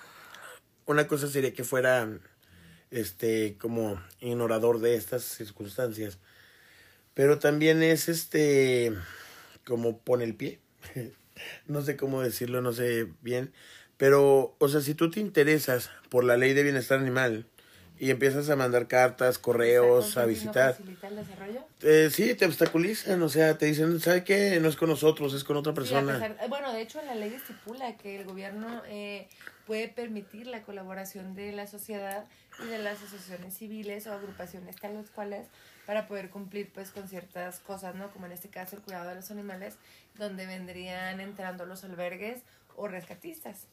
una 0.85 1.07
cosa 1.07 1.27
sería 1.27 1.55
que 1.55 1.65
fuera 1.65 2.09
este 2.91 3.57
como 3.57 3.99
ignorador 4.21 4.81
de 4.81 4.97
estas 4.97 5.23
circunstancias, 5.23 6.19
pero 7.15 7.39
también 7.39 7.83
es 7.83 8.11
este 8.11 8.93
como 9.65 10.01
pone 10.01 10.25
el 10.25 10.35
pie. 10.35 10.61
no 11.67 11.81
sé 11.83 11.97
cómo 11.97 12.21
decirlo, 12.21 12.61
no 12.61 12.75
sé 12.75 13.09
bien, 13.23 13.53
pero 13.97 14.55
o 14.59 14.69
sea, 14.69 14.81
si 14.81 14.95
tú 14.95 15.11
te 15.11 15.21
interesas 15.21 15.91
por 16.09 16.25
la 16.25 16.37
ley 16.37 16.53
de 16.55 16.63
bienestar 16.63 16.99
animal 16.99 17.47
y 17.99 18.11
empiezas 18.11 18.49
a 18.51 18.57
mandar 18.57 18.89
cartas, 18.89 19.39
correos, 19.39 20.17
a 20.17 20.25
entonces, 20.25 20.45
¿no 20.45 20.53
visitar, 20.53 21.11
el 21.11 21.17
desarrollo? 21.17 21.65
eh, 21.83 22.11
sí, 22.13 22.35
te 22.35 22.47
obstaculizan, 22.47 23.23
o 23.23 23.29
sea, 23.29 23.59
te 23.59 23.67
dicen, 23.67 24.01
¿sabe 24.01 24.25
qué? 24.25 24.59
No 24.61 24.69
es 24.69 24.77
con 24.77 24.89
nosotros, 24.89 25.35
es 25.35 25.45
con 25.45 25.57
otra 25.57 25.73
Sí, 25.73 25.77
persona. 25.77 26.15
pesar- 26.15 26.37
eh, 26.41 26.49
bueno, 26.49 26.73
de 26.73 26.81
hecho 26.81 27.01
la 27.03 27.15
ley 27.15 27.35
estipula 27.35 27.97
que 27.97 28.19
el 28.21 28.25
gobierno 28.25 28.83
eh, 28.87 29.29
puede 29.67 29.89
permitir 29.89 30.47
la 30.49 30.63
colaboración 30.63 31.35
de 31.35 31.53
la 31.53 31.67
sociedad 31.67 32.25
y 32.65 32.67
de 32.67 32.79
las 32.79 32.99
asociaciones 33.03 33.55
civiles 33.57 34.07
o 34.07 34.13
agrupaciones 34.13 34.77
tales 34.77 35.11
cuales 35.11 35.47
para 35.87 36.07
poder 36.09 36.31
cumplir 36.31 36.71
pues 36.73 36.91
con 36.91 37.09
ciertas 37.09 37.61
cosas, 37.61 37.95
¿no? 37.95 38.11
Como 38.13 38.27
en 38.27 38.33
este 38.33 38.49
caso 38.49 38.77
el 38.77 38.83
cuidado 38.83 39.09
de 39.09 39.15
los 39.17 39.31
animales, 39.31 39.77
donde 40.17 40.47
vendrían 40.47 41.21
entrando 41.21 41.67
los 41.67 41.85
albergues 41.85 42.43
o 42.77 42.89
rescatistas. 42.89 43.67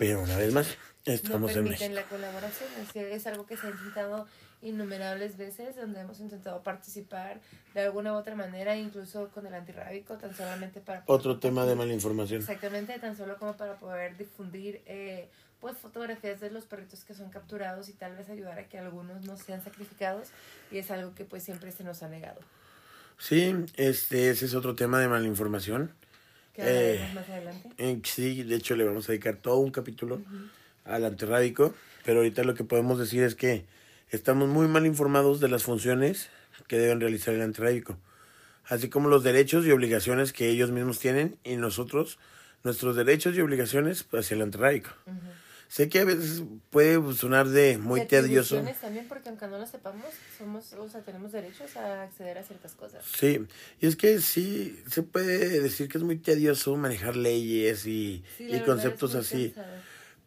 Pero 0.00 0.22
una 0.22 0.38
vez 0.38 0.50
más, 0.54 0.66
No 1.06 1.12
estamos 1.12 1.50
en 1.50 1.64
permiten 1.64 1.92
México. 1.92 1.94
la 1.94 2.04
colaboración, 2.04 2.70
es, 2.94 3.26
algo 3.26 3.46
que 3.46 3.58
se 3.58 3.66
ha 3.66 3.70
intentado 3.70 4.26
innumerables 4.62 5.36
veces, 5.36 5.76
donde 5.76 6.00
hemos 6.00 6.20
intentado 6.20 6.62
participar 6.62 7.38
de 7.74 7.82
alguna 7.82 8.14
u 8.14 8.16
otra 8.16 8.34
manera, 8.34 8.78
incluso 8.78 9.28
con 9.28 9.46
el 9.46 9.52
antirrábico, 9.52 10.14
tan 10.16 10.34
solamente 10.34 10.80
para... 10.80 11.04
poder 11.04 11.20
Otro 11.20 11.38
tema 11.38 11.66
de 11.66 11.74
mala 11.74 11.92
información. 11.92 12.40
Exactamente, 12.40 12.98
tan 12.98 13.14
solo 13.14 13.36
como 13.36 13.58
para 13.58 13.78
poder 13.78 14.16
difundir 14.16 14.80
eh, 14.86 15.28
pues 15.60 15.76
fotografías 15.76 16.40
de 16.40 16.50
los 16.50 16.64
perritos 16.64 17.04
que 17.04 17.12
son 17.12 17.28
capturados 17.28 17.90
y 17.90 17.92
tal 17.92 18.16
vez 18.16 18.30
ayudar 18.30 18.58
a 18.58 18.68
que 18.70 18.78
algunos 18.78 19.26
no 19.26 19.36
sean 19.36 19.62
sacrificados 19.62 20.28
y 20.70 20.78
es 20.78 20.90
algo 20.90 21.14
que 21.14 21.26
pues 21.26 21.42
siempre 21.42 21.72
se 21.72 21.84
nos 21.84 22.02
ha 22.02 22.08
negado. 22.08 22.40
Sí, 23.18 23.54
este, 23.76 24.30
ese 24.30 24.46
es 24.46 24.54
otro 24.54 24.74
tema 24.74 24.98
de 24.98 25.08
mala 25.08 25.26
información. 25.26 25.92
Que 26.54 26.62
Eh, 26.64 27.10
más 27.14 27.28
adelante. 27.28 27.68
Eh, 27.78 28.00
Sí, 28.04 28.42
de 28.42 28.54
hecho 28.56 28.76
le 28.76 28.84
vamos 28.84 29.08
a 29.08 29.12
dedicar 29.12 29.36
todo 29.36 29.58
un 29.58 29.70
capítulo 29.70 30.20
al 30.84 31.04
antirrábico, 31.04 31.74
pero 32.04 32.18
ahorita 32.18 32.42
lo 32.44 32.54
que 32.54 32.64
podemos 32.64 32.98
decir 32.98 33.22
es 33.22 33.34
que 33.34 33.64
estamos 34.10 34.48
muy 34.48 34.66
mal 34.66 34.86
informados 34.86 35.40
de 35.40 35.48
las 35.48 35.62
funciones 35.62 36.28
que 36.66 36.78
deben 36.78 37.00
realizar 37.00 37.34
el 37.34 37.42
antirrábico, 37.42 37.96
así 38.66 38.88
como 38.88 39.08
los 39.08 39.22
derechos 39.22 39.64
y 39.66 39.70
obligaciones 39.70 40.32
que 40.32 40.48
ellos 40.48 40.70
mismos 40.70 40.98
tienen 40.98 41.36
y 41.44 41.56
nosotros, 41.56 42.18
nuestros 42.64 42.96
derechos 42.96 43.36
y 43.36 43.40
obligaciones 43.40 44.06
hacia 44.12 44.34
el 44.34 44.42
antirrábico. 44.42 44.90
Sé 45.70 45.88
que 45.88 46.00
a 46.00 46.04
veces 46.04 46.42
puede 46.70 47.00
sonar 47.14 47.48
de 47.48 47.78
muy 47.78 48.04
tedioso. 48.04 48.60
también 48.80 49.06
porque 49.06 49.28
aunque 49.28 49.46
no 49.46 49.56
lo 49.56 49.68
sepamos, 49.68 50.04
somos, 50.36 50.72
o 50.72 50.88
sea, 50.88 51.02
tenemos 51.02 51.30
derechos 51.30 51.76
a 51.76 52.02
acceder 52.02 52.38
a 52.38 52.42
ciertas 52.42 52.72
cosas. 52.74 53.04
Sí, 53.04 53.46
y 53.80 53.86
es 53.86 53.94
que 53.94 54.20
sí, 54.20 54.82
se 54.90 55.04
puede 55.04 55.60
decir 55.60 55.86
que 55.86 55.98
es 55.98 56.02
muy 56.02 56.16
tedioso 56.18 56.74
manejar 56.76 57.14
leyes 57.14 57.86
y, 57.86 58.24
Sí, 58.36 58.48
y 58.50 58.60
conceptos 58.62 59.14
así. 59.14 59.50
cansado. 59.50 59.76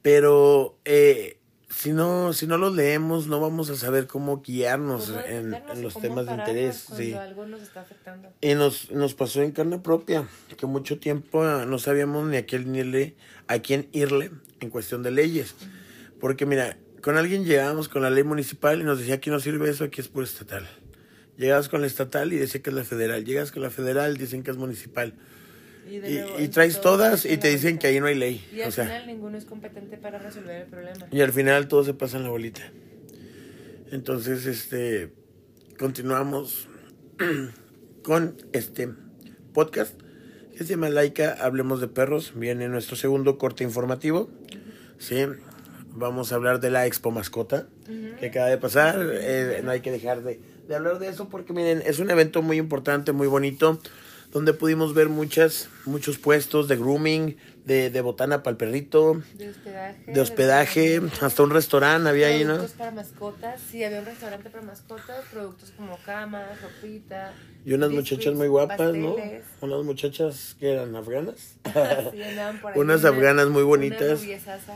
Pero 0.01 0.77
eh, 0.85 1.37
si 1.75 1.91
no 1.91 2.33
si 2.33 2.47
no 2.47 2.57
los 2.57 2.75
leemos, 2.75 3.27
no 3.27 3.39
vamos 3.39 3.69
a 3.69 3.75
saber 3.75 4.07
cómo 4.07 4.41
guiarnos 4.41 5.07
Cómo 5.07 5.19
en, 5.21 5.51
los 5.81 5.93
temas 5.95 6.25
de 6.25 6.31
pararnos 6.31 6.49
interés. 6.49 6.87
Sí. 6.95 7.13
algo 7.13 7.45
nos 7.45 7.61
está 7.61 7.81
afectando. 7.81 8.29
Y 8.41 8.53
nos, 8.55 8.91
nos 8.91 9.13
pasó 9.13 9.41
en 9.41 9.51
carne 9.51 9.79
propia, 9.79 10.27
que 10.57 10.65
mucho 10.65 10.99
tiempo 10.99 11.43
ah, 11.43 11.65
no 11.67 11.79
sabíamos 11.79 12.27
ni 12.27 12.37
a 12.37 12.45
quién 12.45 12.75
irle, 12.75 13.15
a 13.47 13.59
quién 13.59 13.89
irle 13.91 14.31
en 14.59 14.69
cuestión 14.69 15.03
de 15.03 15.11
leyes. 15.11 15.55
Porque 16.19 16.45
mira, 16.45 16.77
con 17.01 17.17
alguien 17.17 17.45
llegábamos 17.45 17.89
con 17.89 18.01
la 18.01 18.09
ley 18.09 18.23
municipal 18.23 18.79
y 18.79 18.83
nos 18.83 18.99
decía 18.99 19.15
aquí 19.15 19.29
no 19.29 19.39
sirve 19.39 19.69
eso, 19.69 19.83
aquí 19.83 19.99
es 19.99 20.07
puro 20.07 20.25
estatal. 20.25 20.67
Llegabas 21.37 21.67
con 21.67 21.81
la 21.81 21.87
estatal 21.87 22.31
y 22.31 22.37
decía 22.37 22.61
que 22.61 22.69
es 22.69 22.75
la 22.75 22.83
federal. 22.83 23.25
Llegas 23.25 23.51
con 23.51 23.63
la 23.63 23.71
federal, 23.71 24.17
dicen 24.17 24.43
que 24.43 24.51
es 24.51 24.57
municipal. 24.57 25.15
Y, 25.89 25.97
Y, 25.97 26.23
y 26.39 26.47
traes 26.49 26.81
todas 26.81 27.25
y 27.25 27.37
te 27.37 27.49
dicen 27.49 27.77
que 27.77 27.87
ahí 27.87 27.99
no 27.99 28.05
hay 28.07 28.15
ley. 28.15 28.45
Y 28.53 28.61
al 28.61 28.69
O 28.69 28.71
sea, 28.71 28.85
final 28.85 29.07
ninguno 29.07 29.37
es 29.37 29.45
competente 29.45 29.97
para 29.97 30.19
resolver 30.19 30.61
el 30.61 30.67
problema. 30.67 31.07
y 31.11 31.21
al 31.21 31.31
final 31.33 31.67
todo 31.67 31.83
se 31.83 31.93
pasa 31.93 32.17
en 32.17 32.23
la 32.23 32.29
bolita. 32.29 32.61
Entonces, 33.91 34.45
este, 34.45 35.13
continuamos 35.77 36.67
con 38.03 38.35
este 38.53 38.89
podcast 39.53 39.99
que 40.57 40.59
se 40.59 40.65
llama 40.71 40.89
Laika, 40.89 41.33
Hablemos 41.39 41.81
de 41.81 41.87
Perros. 41.87 42.33
Viene 42.35 42.67
nuestro 42.69 42.95
segundo 42.95 43.37
corte 43.37 43.63
informativo. 43.63 44.29
Sí, 44.97 45.25
vamos 45.89 46.31
a 46.31 46.35
hablar 46.35 46.59
de 46.59 46.69
la 46.69 46.85
Expo 46.85 47.11
Mascota 47.11 47.67
que 48.19 48.27
acaba 48.27 48.47
de 48.47 48.57
pasar. 48.57 48.99
Eh, 49.13 49.61
no 49.63 49.71
hay 49.71 49.81
que 49.81 49.91
dejar 49.91 50.23
de, 50.23 50.39
de 50.67 50.75
hablar 50.75 50.99
de 50.99 51.07
eso 51.09 51.29
porque 51.29 51.53
miren, 51.53 51.81
es 51.85 51.99
un 51.99 52.09
evento 52.09 52.41
muy 52.41 52.57
importante, 52.57 53.11
muy 53.11 53.27
bonito, 53.27 53.79
donde 54.33 54.53
pudimos 54.53 54.93
ver 54.93 55.09
muchas, 55.09 55.69
muchos 55.85 56.17
puestos 56.17 56.67
de 56.67 56.75
grooming, 56.75 57.37
de, 57.65 57.89
de 57.89 58.01
botana 58.01 58.43
para 58.43 58.51
el 58.51 58.57
perrito, 58.57 59.21
De 59.35 59.49
hospedaje. 59.49 60.11
de 60.11 60.19
hospedaje, 60.21 61.01
hasta 61.21 61.43
un 61.43 61.51
restaurante 61.51 62.09
había 62.09 62.27
ahí, 62.27 62.43
¿no? 62.43 62.55
Productos 62.55 62.77
para 62.77 62.91
mascotas. 62.91 63.61
Sí, 63.71 63.83
había 63.83 63.99
un 63.99 64.05
restaurante 64.05 64.49
para 64.49 64.63
mascotas. 64.65 65.23
Productos 65.31 65.71
como 65.77 65.97
camas, 66.05 66.61
ropita. 66.61 67.33
Y 67.63 67.73
unas 67.73 67.89
biscuits, 67.91 68.11
muchachas 68.11 68.33
muy 68.35 68.47
guapas, 68.47 68.93
¿no? 68.95 69.15
pasteles. 69.15 69.45
Unas 69.61 69.83
muchachas 69.85 70.55
que 70.59 70.71
eran 70.73 70.95
afganas. 70.95 71.55
Sí, 72.11 72.21
andaban 72.23 72.59
por 72.59 72.71
ahí. 72.73 72.79
Unas 72.79 72.99
Una- 73.01 73.09
afganas 73.09 73.47
muy 73.47 73.61
una 73.61 73.69
bonitas. 73.69 74.19
rubiezaza. 74.21 74.75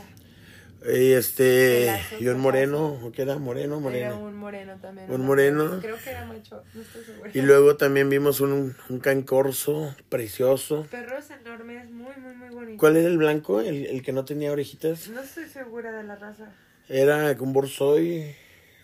Y 0.86 1.12
este, 1.12 1.86
Pelazos, 1.86 2.12
y 2.12 2.22
un 2.24 2.28
ojazos. 2.28 2.42
moreno, 2.42 3.00
¿o 3.02 3.12
qué 3.12 3.22
era? 3.22 3.38
Moreno, 3.38 3.74
Era 3.74 3.80
moreno. 3.80 4.20
un 4.20 4.36
moreno 4.36 4.78
también. 4.80 5.10
Un 5.10 5.20
¿no? 5.20 5.26
moreno. 5.26 5.78
Creo 5.80 5.96
que 6.02 6.10
era 6.10 6.24
macho, 6.26 6.62
no 6.72 6.82
estoy 6.82 7.04
segura. 7.04 7.30
Y 7.34 7.40
luego 7.42 7.76
también 7.76 8.08
vimos 8.08 8.40
un, 8.40 8.76
un 8.88 8.98
cancorso 9.00 9.94
precioso. 10.08 10.86
Perros 10.90 11.24
enormes, 11.30 11.90
muy, 11.90 12.12
muy, 12.20 12.34
muy 12.36 12.48
bonitos. 12.50 12.78
¿Cuál 12.78 12.96
era 12.96 13.08
el 13.08 13.18
blanco? 13.18 13.60
El, 13.60 13.86
el 13.86 14.02
que 14.02 14.12
no 14.12 14.24
tenía 14.24 14.52
orejitas. 14.52 15.08
No 15.08 15.20
estoy 15.20 15.46
segura 15.46 15.90
de 15.90 16.04
la 16.04 16.14
raza. 16.16 16.52
Era 16.88 17.36
un 17.40 17.52
borzoi. 17.52 18.34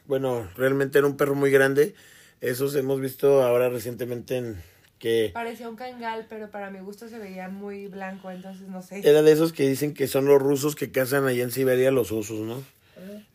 Bueno, 0.07 0.49
realmente 0.57 0.99
era 0.99 1.07
un 1.07 1.17
perro 1.17 1.35
muy 1.37 1.51
grande. 1.51 1.95
Esos 2.41 2.75
hemos 2.75 3.01
visto 3.01 3.43
ahora 3.43 3.69
recientemente 3.71 4.37
en 4.37 4.63
que 5.05 5.31
Parecía 5.35 5.69
un 5.69 5.77
cangal, 5.77 6.25
pero 6.31 6.51
para 6.51 6.71
mi 6.71 6.79
gusto 6.79 7.11
se 7.11 7.19
veía 7.19 7.51
muy 7.51 7.89
blanco, 7.89 8.31
entonces 8.31 8.67
no 8.69 8.81
sé. 8.81 9.07
era 9.07 9.21
de 9.21 9.33
esos 9.33 9.53
que 9.53 9.69
dicen 9.69 9.93
que 9.93 10.09
son 10.09 10.25
los 10.25 10.41
rusos 10.41 10.75
que 10.75 10.91
cazan 10.91 11.27
allá 11.27 11.43
en 11.43 11.51
Siberia 11.51 11.91
los 11.91 12.11
osos, 12.11 12.41
¿no? 12.41 12.63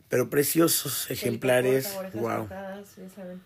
pero 0.08 0.28
preciosos 0.28 1.08
ejemplares. 1.12 1.86
Porta, 1.86 2.18
Wow. 2.18 2.48
saben. 3.14 3.40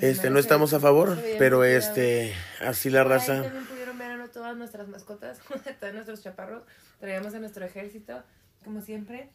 Este, 0.00 0.30
no 0.30 0.38
estamos 0.38 0.72
a 0.72 0.78
favor, 0.78 1.18
pero 1.36 1.64
este, 1.64 2.32
así 2.60 2.90
la 2.90 3.02
ahí 3.02 3.08
raza. 3.08 3.42
también 3.42 3.66
pudieron 3.66 3.98
ver 3.98 4.12
a 4.20 4.28
todas 4.28 4.56
nuestras 4.56 4.86
mascotas, 4.86 5.40
todos 5.80 5.94
nuestros 5.94 6.22
chaparros. 6.22 6.62
Traíamos 7.00 7.34
a 7.34 7.40
nuestro 7.40 7.64
ejército, 7.64 8.22
como 8.64 8.80
siempre. 8.82 9.28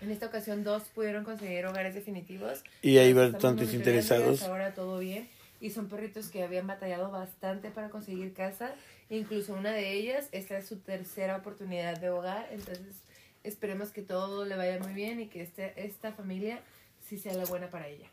En 0.00 0.12
esta 0.12 0.26
ocasión 0.26 0.62
dos 0.62 0.84
pudieron 0.94 1.24
conseguir 1.24 1.66
hogares 1.66 1.94
definitivos. 1.94 2.62
Y 2.80 2.94
bastantes 3.12 3.42
monitoreando 3.42 3.72
y 3.72 3.76
interesados. 3.76 4.42
Ahora 4.42 4.72
todo 4.72 5.00
bien. 5.00 5.28
Y 5.60 5.70
son 5.70 5.88
perritos 5.88 6.28
que 6.28 6.42
habían 6.42 6.66
batallado 6.66 7.10
bastante 7.10 7.70
para 7.70 7.90
conseguir 7.90 8.32
casa. 8.32 8.74
Incluso 9.10 9.54
una 9.54 9.72
de 9.72 9.92
ellas, 9.92 10.28
esta 10.32 10.58
es 10.58 10.66
su 10.66 10.76
tercera 10.76 11.36
oportunidad 11.36 11.98
de 11.98 12.10
hogar. 12.10 12.48
Entonces 12.52 12.96
esperemos 13.42 13.90
que 13.90 14.02
todo 14.02 14.44
le 14.44 14.56
vaya 14.56 14.78
muy 14.78 14.92
bien 14.92 15.20
y 15.20 15.28
que 15.28 15.42
este, 15.42 15.72
esta 15.84 16.12
familia 16.12 16.60
sí 17.08 17.18
sea 17.18 17.34
la 17.34 17.44
buena 17.44 17.70
para 17.70 17.88
ella. 17.88 18.08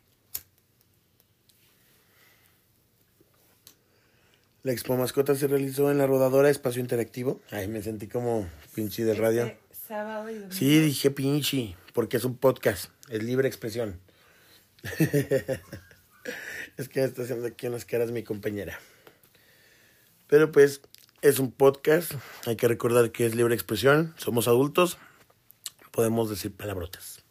La 4.63 4.71
Expo 4.71 4.97
Mascota 4.97 5.35
se 5.35 5.47
realizó 5.47 5.91
en 5.91 5.99
la 5.99 6.07
rodadora 6.07 6.49
Espacio 6.49 6.81
Interactivo. 6.81 7.39
Ay, 7.51 7.67
me 7.67 7.83
sentí 7.83 8.07
como 8.07 8.49
pinche 8.73 9.13
radio. 9.13 9.45
Este 9.45 9.75
sábado 9.87 10.27
y 10.27 10.33
domingo. 10.33 10.51
Sí, 10.51 10.79
dije 10.79 11.11
pinche, 11.11 11.75
porque 11.93 12.17
es 12.17 12.25
un 12.25 12.35
podcast, 12.35 12.89
es 13.07 13.21
libre 13.21 13.47
expresión. 13.47 13.99
es 16.77 16.89
que 16.89 16.99
me 17.01 17.05
está 17.07 17.23
haciendo 17.23 17.47
aquí 17.47 17.67
unas 17.67 17.85
caras 17.85 18.11
mi 18.11 18.23
compañera. 18.23 18.79
Pero 20.27 20.51
pues, 20.51 20.81
es 21.21 21.39
un 21.39 21.51
podcast, 21.51 22.13
hay 22.45 22.55
que 22.55 22.67
recordar 22.67 23.11
que 23.11 23.25
es 23.25 23.35
libre 23.35 23.53
expresión, 23.55 24.13
somos 24.17 24.47
adultos, 24.47 24.97
podemos 25.91 26.29
decir 26.29 26.51
palabrotas. 26.53 27.23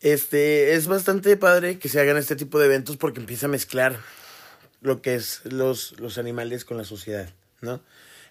Este, 0.00 0.74
es 0.74 0.86
bastante 0.86 1.36
padre 1.36 1.78
que 1.78 1.88
se 1.88 2.00
hagan 2.00 2.16
este 2.16 2.36
tipo 2.36 2.58
de 2.58 2.66
eventos 2.66 2.96
porque 2.96 3.18
empieza 3.20 3.46
a 3.46 3.48
mezclar 3.48 3.96
lo 4.80 5.02
que 5.02 5.16
es 5.16 5.40
los, 5.44 5.98
los 5.98 6.18
animales 6.18 6.64
con 6.64 6.76
la 6.76 6.84
sociedad, 6.84 7.28
¿no? 7.62 7.80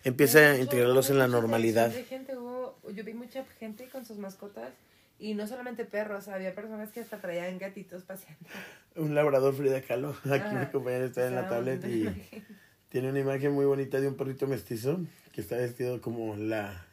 Empieza 0.06 0.52
a 0.52 0.58
integrarlos 0.58 1.10
en 1.10 1.17
la 1.17 1.28
normalidad. 1.28 1.91
gente, 2.08 2.38
hubo- 2.38 2.78
yo 2.93 3.04
vi 3.04 3.13
mucha 3.13 3.43
gente 3.60 3.89
con 3.89 4.06
sus 4.06 4.17
mascotas 4.17 4.70
y 5.19 5.34
no 5.34 5.47
solamente 5.47 5.86
perros, 5.86 6.27
había 6.27 6.53
personas 6.53 6.91
que 6.91 6.99
hasta 6.99 7.19
traían 7.19 7.58
gatitos 7.58 8.03
paseando. 8.03 8.47
Un 8.95 9.15
labrador 9.15 9.56
Frida 9.56 9.82
Kahlo. 9.82 10.15
Aquí 10.32 10.56
mi 10.56 10.65
compañero 10.67 11.06
está 11.06 11.27
en 11.27 11.36
la 11.36 11.49
tablet 11.49 11.84
y 11.86 12.01
imagen. 12.01 12.45
tiene 12.89 13.10
una 13.10 13.19
imagen 13.19 13.51
muy 13.51 13.65
bonita 13.65 13.99
de 13.99 14.08
un 14.08 14.15
perrito 14.15 14.47
mestizo 14.47 14.99
que 15.32 15.41
está 15.41 15.56
vestido 15.58 16.01
como 16.01 16.36
la, 16.36 16.86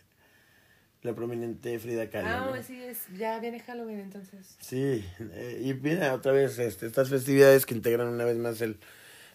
la 1.03 1.15
prominente 1.15 1.79
Frida 1.79 2.09
Kahlo. 2.09 2.29
Ah, 2.29 2.53
¿no? 2.57 2.63
sí, 2.63 2.83
es, 2.83 3.07
ya 3.17 3.39
viene 3.41 3.61
Halloween 3.61 4.01
entonces. 4.01 4.57
Sí, 4.61 5.05
eh, 5.21 5.61
y 5.63 5.75
mira, 5.75 6.15
otra 6.15 6.33
vez 6.33 6.59
este, 6.59 6.87
estas 6.87 7.11
festividades 7.11 7.67
que 7.67 7.75
integran 7.75 8.09
una 8.09 8.25
vez 8.25 8.37
más 8.37 8.61
el, 8.61 8.79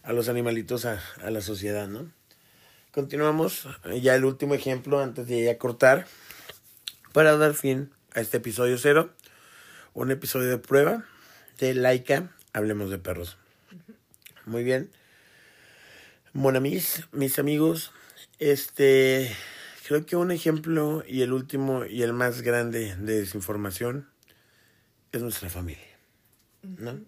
a 0.03 0.13
los 0.13 0.29
animalitos 0.29 0.85
a, 0.85 0.99
a 1.21 1.29
la 1.29 1.41
sociedad, 1.41 1.87
¿no? 1.87 2.11
Continuamos, 2.91 3.67
eh, 3.85 4.01
ya 4.01 4.15
el 4.15 4.25
último 4.25 4.55
ejemplo 4.55 4.99
antes 4.99 5.27
de 5.27 5.43
ya 5.43 5.57
cortar, 5.59 6.07
para 7.13 7.37
dar 7.37 7.53
fin 7.53 7.91
a 8.13 8.21
este 8.21 8.37
episodio 8.37 8.77
cero, 8.77 9.11
un 9.93 10.11
episodio 10.11 10.49
de 10.49 10.57
prueba 10.57 11.05
de 11.59 11.73
Laika, 11.73 12.31
Hablemos 12.53 12.89
de 12.89 12.97
Perros. 12.97 13.37
Muy 14.45 14.63
bien. 14.63 14.89
Monamis, 16.33 17.03
mis 17.11 17.37
amigos, 17.39 17.91
este, 18.39 19.35
creo 19.87 20.05
que 20.05 20.15
un 20.15 20.31
ejemplo 20.31 21.03
y 21.07 21.21
el 21.21 21.33
último 21.33 21.85
y 21.85 22.03
el 22.03 22.13
más 22.13 22.41
grande 22.41 22.95
de 22.95 23.19
desinformación 23.19 24.07
es 25.11 25.21
nuestra 25.21 25.49
familia, 25.49 25.97
¿no? 26.63 26.99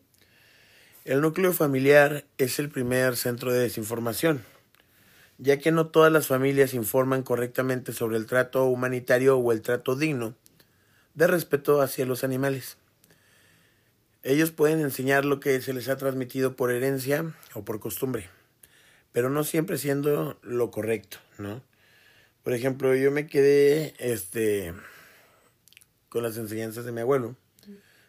El 1.06 1.22
núcleo 1.22 1.52
familiar 1.54 2.26
es 2.38 2.60
el 2.60 2.70
primer 2.70 3.16
centro 3.16 3.52
de 3.52 3.60
desinformación, 3.60 4.44
ya 5.40 5.58
que 5.58 5.72
no 5.72 5.88
todas 5.88 6.12
las 6.12 6.28
familias 6.28 6.76
informan 6.76 7.24
correctamente 7.24 7.92
sobre 7.92 8.18
el 8.18 8.28
trato 8.28 8.66
humanitario 8.66 9.38
o 9.38 9.52
el 9.52 9.62
trato 9.62 9.96
digno 9.96 10.36
de 11.14 11.28
respeto 11.28 11.82
hacia 11.82 12.06
los 12.06 12.24
animales. 12.24 12.78
Ellos 14.24 14.52
pueden 14.52 14.82
enseñar 14.82 15.26
lo 15.26 15.40
que 15.40 15.60
se 15.62 15.74
les 15.74 15.90
ha 15.90 15.98
transmitido 15.98 16.56
por 16.56 16.72
herencia 16.72 17.34
o 17.54 17.66
por 17.66 17.80
costumbre, 17.80 18.30
pero 19.12 19.30
no 19.30 19.44
siempre 19.44 19.78
siendo 19.78 20.40
lo 20.44 20.70
correcto, 20.70 21.18
¿no? 21.38 21.64
Por 22.44 22.54
ejemplo, 22.54 22.96
yo 22.96 23.12
me 23.12 23.28
quedé 23.28 23.94
este 24.00 24.74
con 26.10 26.24
las 26.24 26.38
enseñanzas 26.38 26.86
de 26.86 26.92
mi 26.92 27.02
abuelo, 27.02 27.36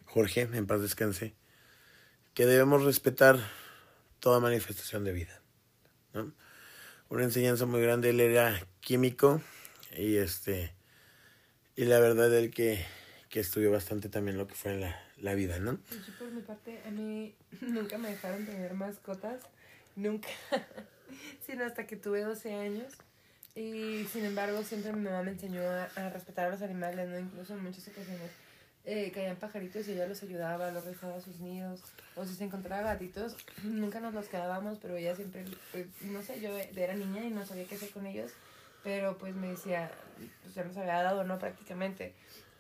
Jorge, 0.07 0.43
en 0.53 0.67
paz 0.67 0.83
descanse, 0.83 1.35
que 2.35 2.47
debemos 2.47 2.83
respetar 2.83 3.38
toda 4.21 4.41
manifestación 4.41 5.05
de 5.05 5.12
vida. 5.12 5.41
Una 7.09 7.25
enseñanza 7.25 7.65
muy 7.65 7.81
grande, 7.81 8.11
él 8.11 8.21
era 8.21 8.67
químico 8.81 9.41
y 9.97 10.17
este 10.17 10.75
y 11.83 11.85
la 11.85 11.99
verdad 11.99 12.33
él 12.33 12.51
que, 12.53 12.85
que 13.29 13.40
estudió 13.40 13.73
bastante 13.73 14.09
también 14.09 14.38
lo 14.38 14.47
que 14.47 14.55
fue 14.55 14.77
la, 14.77 15.03
la 15.18 15.35
vida, 15.35 15.59
¿no? 15.59 15.79
Yo 15.90 16.18
por 16.18 16.31
mi 16.31 16.40
parte, 16.40 16.81
a 16.87 16.90
mí 16.90 17.35
nunca 17.61 17.99
me 17.99 18.11
dejaron 18.11 18.47
tener 18.47 18.73
mascotas, 18.75 19.40
nunca, 19.97 20.29
sino 21.47 21.64
hasta 21.64 21.87
que 21.87 21.97
tuve 21.97 22.23
12 22.23 22.55
años. 22.55 22.92
Y 23.55 24.07
sin 24.12 24.25
embargo, 24.25 24.62
siempre 24.62 24.92
mi 24.92 25.03
mamá 25.03 25.23
me 25.23 25.33
enseñó 25.33 25.61
a, 25.61 25.85
a 25.97 26.11
respetar 26.11 26.47
a 26.47 26.51
los 26.51 26.62
animales, 26.62 27.09
¿no? 27.09 27.18
Incluso 27.18 27.55
en 27.55 27.64
muchas 27.64 27.87
ocasiones 27.88 28.31
eh, 28.85 29.11
caían 29.12 29.37
pajaritos 29.37 29.87
y 29.88 29.92
ella 29.92 30.07
los 30.07 30.23
ayudaba, 30.23 30.71
los 30.71 30.85
rezaba 30.85 31.16
a 31.16 31.21
sus 31.21 31.40
nidos. 31.40 31.83
O 32.14 32.25
si 32.25 32.35
se 32.35 32.45
encontraba 32.45 32.83
gatitos, 32.83 33.37
nunca 33.64 34.01
nos 34.01 34.14
los 34.14 34.29
quedábamos, 34.29 34.79
pero 34.81 34.97
ella 34.97 35.16
siempre, 35.16 35.45
pues, 35.73 35.87
no 36.03 36.23
sé, 36.23 36.40
yo 36.40 36.57
era 36.59 36.95
niña 36.95 37.25
y 37.25 37.31
no 37.31 37.45
sabía 37.45 37.64
qué 37.64 37.75
hacer 37.75 37.90
con 37.90 38.07
ellos. 38.07 38.31
Pero 38.83 39.16
pues 39.18 39.35
me 39.35 39.49
decía, 39.49 39.90
pues 40.42 40.55
ya 40.55 40.64
nos 40.64 40.77
había 40.77 41.03
dado, 41.03 41.25
¿no? 41.25 41.38
Prácticamente. 41.38 42.14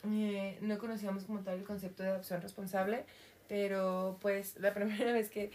Eh, 0.04 0.58
no 0.60 0.78
conocíamos 0.78 1.24
como 1.24 1.40
tal 1.40 1.58
el 1.58 1.64
concepto 1.64 2.02
de 2.02 2.10
adopción 2.10 2.42
responsable, 2.42 3.04
pero 3.48 4.18
pues 4.20 4.58
la 4.58 4.74
primera 4.74 5.12
vez 5.12 5.30
que 5.30 5.50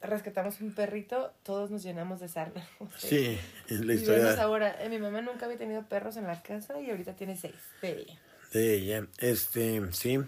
rescatamos 0.00 0.60
un 0.60 0.74
perrito, 0.74 1.32
todos 1.42 1.70
nos 1.70 1.82
llenamos 1.82 2.20
de 2.20 2.28
sarna. 2.28 2.66
Sí, 2.98 3.38
es 3.68 3.80
la 3.80 3.94
y 3.94 3.96
vemos 3.96 4.00
historia 4.00 4.42
ahora, 4.42 4.82
eh, 4.82 4.88
mi 4.88 4.98
mamá 4.98 5.20
nunca 5.22 5.46
había 5.46 5.58
tenido 5.58 5.82
perros 5.88 6.16
en 6.16 6.26
la 6.26 6.42
casa 6.42 6.80
y 6.80 6.90
ahorita 6.90 7.16
tiene 7.16 7.36
seis 7.36 7.54
de 7.80 8.00
ella. 8.00 8.20
de 8.52 8.74
ella. 8.74 9.06
Este, 9.18 9.82
sí. 9.92 10.20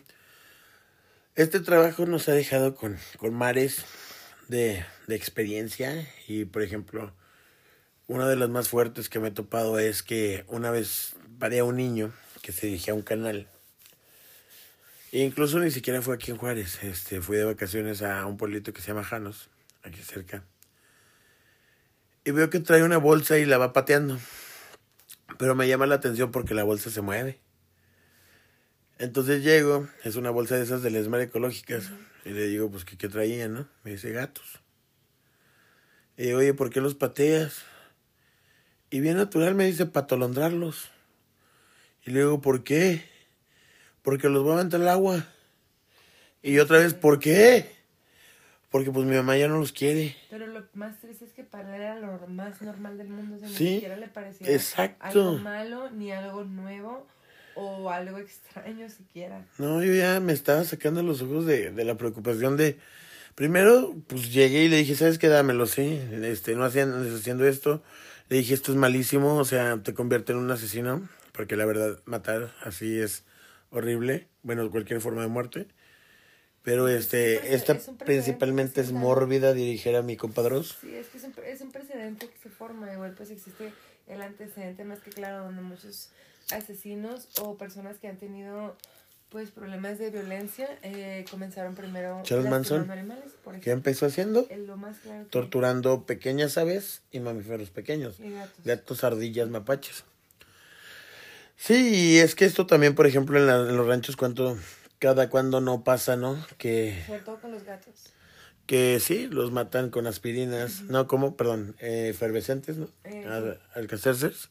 Este 1.34 1.60
trabajo 1.60 2.06
nos 2.06 2.28
ha 2.28 2.32
dejado 2.32 2.74
con, 2.74 2.98
con 3.18 3.34
mares 3.34 3.84
de, 4.48 4.84
de 5.06 5.16
experiencia 5.16 6.08
y, 6.26 6.46
por 6.46 6.62
ejemplo, 6.62 7.12
una 8.08 8.28
de 8.28 8.36
las 8.36 8.48
más 8.48 8.68
fuertes 8.68 9.08
que 9.08 9.18
me 9.18 9.28
he 9.28 9.32
topado 9.32 9.78
es 9.78 10.02
que 10.02 10.44
una 10.48 10.70
vez 10.70 11.16
paré 11.38 11.58
a 11.58 11.64
un 11.64 11.76
niño 11.76 12.12
que 12.42 12.52
se 12.52 12.66
dirigía 12.66 12.92
a 12.92 12.96
un 12.96 13.02
canal. 13.02 13.48
E 15.12 15.20
incluso 15.20 15.58
ni 15.58 15.70
siquiera 15.70 16.02
fue 16.02 16.14
aquí 16.14 16.30
en 16.30 16.36
Juárez. 16.36 16.82
Este, 16.84 17.20
fui 17.20 17.36
de 17.36 17.44
vacaciones 17.44 18.02
a 18.02 18.24
un 18.26 18.36
pueblito 18.36 18.72
que 18.72 18.80
se 18.80 18.88
llama 18.88 19.02
Janos, 19.02 19.50
aquí 19.82 20.00
cerca. 20.02 20.44
Y 22.24 22.30
veo 22.30 22.50
que 22.50 22.60
trae 22.60 22.82
una 22.82 22.98
bolsa 22.98 23.38
y 23.38 23.44
la 23.44 23.58
va 23.58 23.72
pateando. 23.72 24.18
Pero 25.38 25.54
me 25.54 25.68
llama 25.68 25.86
la 25.86 25.96
atención 25.96 26.30
porque 26.30 26.54
la 26.54 26.64
bolsa 26.64 26.90
se 26.90 27.00
mueve. 27.00 27.40
Entonces 28.98 29.42
llego, 29.42 29.88
es 30.04 30.16
una 30.16 30.30
bolsa 30.30 30.56
de 30.56 30.62
esas 30.62 30.82
de 30.82 30.90
Lesmar 30.90 31.20
ecológicas. 31.20 31.90
Y 32.24 32.30
le 32.30 32.46
digo, 32.46 32.70
pues, 32.70 32.84
¿qué, 32.84 32.96
qué 32.96 33.08
traían, 33.08 33.54
no? 33.54 33.68
Me 33.84 33.92
dice, 33.92 34.10
gatos. 34.12 34.60
Y 36.16 36.24
digo, 36.24 36.38
oye, 36.38 36.54
¿por 36.54 36.70
qué 36.70 36.80
los 36.80 36.94
pateas? 36.94 37.64
Y 38.90 39.00
bien 39.00 39.16
natural 39.16 39.54
me 39.54 39.66
dice, 39.66 39.86
patolondrarlos. 39.86 40.90
Y 42.04 42.10
le 42.12 42.20
digo, 42.20 42.40
¿por 42.40 42.62
qué? 42.62 43.02
Porque 44.02 44.28
los 44.28 44.42
voy 44.42 44.52
a 44.52 44.54
aventar 44.56 44.80
al 44.80 44.88
agua. 44.88 45.26
Y 46.42 46.58
otra 46.60 46.78
vez, 46.78 46.94
¿por 46.94 47.18
qué? 47.18 47.74
Porque 48.70 48.90
pues 48.92 49.06
mi 49.06 49.16
mamá 49.16 49.36
ya 49.36 49.48
no 49.48 49.58
los 49.58 49.72
quiere. 49.72 50.16
Pero 50.30 50.46
lo 50.46 50.64
más 50.74 51.00
triste 51.00 51.24
es 51.24 51.32
que 51.32 51.42
para 51.42 51.74
él 51.74 51.82
era 51.82 51.98
lo 51.98 52.26
más 52.28 52.62
normal 52.62 52.98
del 52.98 53.08
mundo. 53.08 53.36
O 53.36 53.38
sea, 53.40 53.48
Sí, 53.48 53.64
ni 53.64 53.70
siquiera 53.74 53.96
le 53.96 54.08
parecía 54.08 54.48
exacto. 54.48 55.04
algo 55.30 55.38
malo, 55.38 55.90
ni 55.90 56.12
algo 56.12 56.44
nuevo, 56.44 57.06
o 57.56 57.90
algo 57.90 58.18
extraño 58.18 58.88
siquiera. 58.88 59.44
No, 59.58 59.82
yo 59.82 59.94
ya 59.94 60.20
me 60.20 60.32
estaba 60.32 60.62
sacando 60.64 61.02
los 61.02 61.22
ojos 61.22 61.46
de, 61.46 61.70
de 61.72 61.84
la 61.84 61.96
preocupación 61.96 62.56
de... 62.56 62.78
Primero, 63.34 63.94
pues 64.06 64.32
llegué 64.32 64.64
y 64.64 64.68
le 64.68 64.76
dije, 64.78 64.94
¿sabes 64.94 65.18
qué? 65.18 65.28
Dámelo, 65.28 65.66
sí. 65.66 66.00
Este, 66.22 66.54
no 66.54 66.64
hacían, 66.64 66.92
haciendo 67.14 67.46
esto. 67.46 67.82
Le 68.28 68.38
dije, 68.38 68.54
esto 68.54 68.72
es 68.72 68.78
malísimo, 68.78 69.36
o 69.36 69.44
sea, 69.44 69.80
te 69.82 69.94
convierte 69.94 70.32
en 70.32 70.38
un 70.38 70.50
asesino. 70.50 71.08
Porque 71.32 71.56
la 71.56 71.66
verdad, 71.66 72.00
matar 72.06 72.54
así 72.62 72.98
es 72.98 73.24
horrible. 73.70 74.26
Bueno, 74.42 74.70
cualquier 74.70 75.00
forma 75.00 75.20
de 75.22 75.28
muerte. 75.28 75.66
Pero 76.62 76.88
este, 76.88 77.40
prece- 77.40 77.54
esta 77.54 77.72
es 77.74 77.90
principalmente 78.04 78.80
es 78.80 78.90
mórbida, 78.90 79.52
dirigir 79.52 79.94
a 79.96 80.02
mi 80.02 80.16
compadros. 80.16 80.78
Sí, 80.80 80.94
es 80.94 81.06
que 81.08 81.18
es 81.18 81.24
un, 81.24 81.34
es 81.44 81.60
un 81.60 81.70
precedente 81.72 82.28
que 82.28 82.38
se 82.38 82.48
forma. 82.48 82.92
Igual 82.92 83.12
pues 83.14 83.30
existe 83.30 83.72
el 84.08 84.22
antecedente 84.22 84.82
más 84.84 85.00
que 85.00 85.10
claro 85.10 85.44
donde 85.44 85.62
muchos 85.62 86.10
asesinos 86.50 87.28
o 87.40 87.56
personas 87.56 87.98
que 87.98 88.08
han 88.08 88.16
tenido 88.16 88.76
pues 89.36 89.50
problemas 89.50 89.98
de 89.98 90.08
violencia. 90.10 90.66
Eh, 90.82 91.26
comenzaron 91.30 91.74
primero 91.74 92.20
Charles 92.22 92.48
Manson, 92.48 92.90
animales, 92.90 93.32
por 93.44 93.60
¿Qué 93.60 93.70
empezó 93.70 94.06
haciendo? 94.06 94.48
Lo 94.66 94.78
más 94.78 94.96
claro 95.00 95.24
que- 95.24 95.28
Torturando 95.28 96.06
pequeñas 96.06 96.56
aves 96.56 97.02
y 97.12 97.20
mamíferos 97.20 97.68
pequeños. 97.68 98.18
y 98.18 98.30
gatos. 98.32 98.64
Gatos, 98.64 99.04
ardillas, 99.04 99.50
mapaches. 99.50 100.04
Sí, 101.54 102.14
y 102.14 102.18
es 102.20 102.34
que 102.34 102.46
esto 102.46 102.66
también, 102.66 102.94
por 102.94 103.06
ejemplo, 103.06 103.38
en, 103.38 103.46
la- 103.46 103.56
en 103.68 103.76
los 103.76 103.86
ranchos, 103.86 104.16
cuánto, 104.16 104.56
cada 104.98 105.28
cuando 105.28 105.60
no 105.60 105.84
pasa, 105.84 106.16
¿no? 106.16 106.42
Que, 106.56 107.02
Sobre 107.06 107.20
todo 107.20 107.38
con 107.38 107.50
los 107.52 107.62
gatos. 107.64 107.92
que 108.64 108.98
sí, 109.00 109.26
los 109.30 109.52
matan 109.52 109.90
con 109.90 110.06
aspirinas, 110.06 110.80
no, 110.84 111.06
¿cómo? 111.06 111.36
Perdón, 111.36 111.76
eh, 111.80 112.08
efervescentes, 112.08 112.78
¿no? 112.78 112.88
Eh, 113.04 113.26
Al- 113.28 113.60
Alcacerces. 113.74 114.48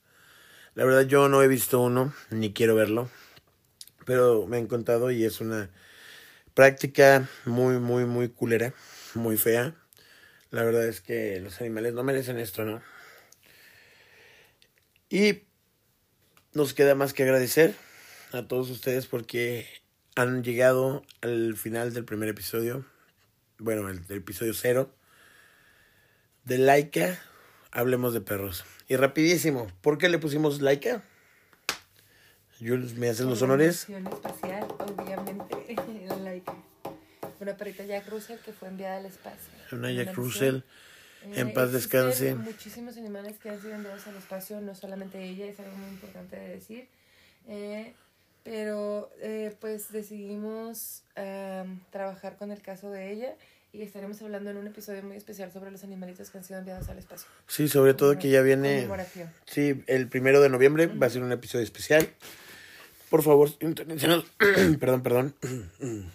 La 0.76 0.86
verdad 0.86 1.08
yo 1.08 1.28
no 1.28 1.42
he 1.42 1.48
visto 1.48 1.80
uno, 1.82 2.14
ni 2.30 2.54
quiero 2.54 2.76
verlo, 2.76 3.10
pero 4.06 4.48
me 4.48 4.58
han 4.58 4.68
contado 4.68 5.12
y 5.12 5.26
es 5.26 5.42
una 5.42 5.70
práctica 6.54 7.28
muy, 7.46 7.80
muy, 7.80 8.06
muy 8.06 8.30
culera, 8.30 8.74
muy 9.14 9.38
fea. 9.38 9.76
La 10.52 10.64
verdad 10.64 10.88
es 10.88 11.02
que 11.02 11.40
los 11.42 11.60
animales 11.60 11.94
no 11.94 12.04
merecen 12.04 12.40
esto, 12.40 12.64
¿no? 12.64 12.82
Y 15.10 15.44
nos 16.54 16.74
queda 16.74 16.96
más 16.96 17.14
que 17.14 17.24
agradecer 17.24 17.76
a 18.32 18.48
todos 18.48 18.70
ustedes 18.70 19.08
porque 19.08 19.68
han 20.16 20.44
llegado 20.44 21.04
al 21.22 21.58
final 21.58 21.94
del 21.94 22.06
primer 22.06 22.30
episodio, 22.30 22.86
bueno, 23.58 23.90
el, 23.90 24.06
del 24.08 24.20
episodio 24.20 24.54
cero 24.54 24.96
de 26.46 26.58
Laika, 26.60 27.20
Hablemos 27.72 28.14
de 28.14 28.22
Perros. 28.22 28.64
Y 28.88 28.96
rapidísimo, 28.96 29.68
¿por 29.82 29.98
qué 29.98 30.08
le 30.08 30.20
pusimos 30.20 30.62
Laika? 30.62 31.04
Jules, 32.60 32.96
¿me 32.96 33.10
haces 33.10 33.26
los 33.26 33.42
honores? 33.42 33.88
Espacial, 33.90 34.68
obviamente. 34.80 35.56
Una 37.40 37.58
perrita 37.58 37.84
Jack 37.84 38.08
Russell 38.10 38.38
que 38.40 38.54
fue 38.54 38.70
enviada 38.70 38.98
al 38.98 39.06
espacio. 39.06 39.52
Una 39.72 39.92
Jack 39.92 40.16
Russell. 40.16 40.62
En 41.34 41.54
paz 41.54 41.74
existen 41.74 42.08
descanse. 42.08 42.36
Muchísimos 42.36 42.98
animales 42.98 43.38
que 43.40 43.50
han 43.50 43.60
sido 43.60 43.76
enviados 43.76 44.08
al 44.08 44.16
espacio, 44.16 44.62
no 44.62 44.76
solamente 44.76 45.22
ella, 45.22 45.46
es 45.46 45.60
algo 45.60 45.76
muy 45.76 45.90
importante 45.90 46.36
de 46.36 46.50
decir. 46.50 46.88
Eh, 47.48 47.94
pero 48.44 49.12
eh, 49.22 49.56
pues 49.60 49.92
decidimos 49.92 51.04
am, 51.16 51.82
trabajar 51.90 52.38
con 52.38 52.52
el 52.52 52.62
caso 52.62 52.92
de 52.92 53.12
ella 53.12 53.36
y 53.74 53.82
estaremos 53.82 54.22
hablando 54.22 54.52
en 54.52 54.58
un 54.58 54.68
episodio 54.68 55.04
muy 55.04 55.18
especial 55.18 55.52
sobre 55.52 55.72
los 55.72 55.84
animalitos 55.84 56.30
que 56.30 56.38
han 56.38 56.44
sido 56.44 56.60
enviados 56.60 56.88
al 56.88 57.00
espacio. 57.00 57.28
Sí, 57.48 57.68
sobre 57.68 57.96
todo 57.96 58.18
que 58.18 58.30
ya 58.30 58.42
viene... 58.42 58.88
Sí, 59.46 59.84
el 59.88 60.08
primero 60.08 60.42
de 60.42 60.50
noviembre 60.50 60.88
va 60.88 61.08
a 61.08 61.10
ser 61.10 61.24
un 61.24 61.32
episodio 61.32 61.64
especial. 61.64 62.08
Por 63.10 63.22
favor, 63.24 63.50
sintonícenos. 63.50 64.26
perdón, 64.80 65.04
perdón. 65.04 65.36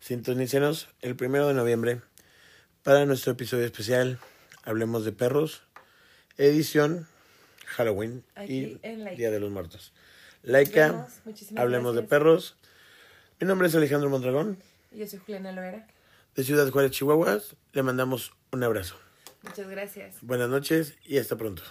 sintonícenos 0.00 0.88
el 1.02 1.16
primero 1.16 1.48
de 1.48 1.54
noviembre 1.54 2.00
para 2.82 3.04
nuestro 3.06 3.32
episodio 3.32 3.64
especial. 3.64 4.18
Hablemos 4.64 5.04
de 5.04 5.12
perros. 5.12 5.62
Edición 6.38 7.06
Halloween 7.66 8.24
Aquí 8.34 8.78
y. 8.82 9.14
Día 9.16 9.30
de 9.30 9.40
los 9.40 9.50
Muertos. 9.50 9.92
Laika, 10.42 11.08
hablemos 11.56 11.94
de 11.96 12.02
perros. 12.02 12.56
Mi 13.40 13.46
nombre 13.46 13.68
es 13.68 13.74
Alejandro 13.74 14.08
Mondragón, 14.08 14.58
Y 14.92 14.98
Yo 14.98 15.06
soy 15.06 15.18
Juliana 15.18 15.52
Loera. 15.52 15.86
de 16.36 16.44
Ciudad 16.44 16.70
Juárez, 16.70 16.92
Chihuahua. 16.92 17.40
Le 17.72 17.82
mandamos 17.82 18.32
un 18.52 18.62
abrazo. 18.62 18.96
Muchas 19.42 19.68
gracias. 19.68 20.16
Buenas 20.22 20.48
noches 20.48 20.96
y 21.04 21.18
hasta 21.18 21.36
pronto. 21.36 21.62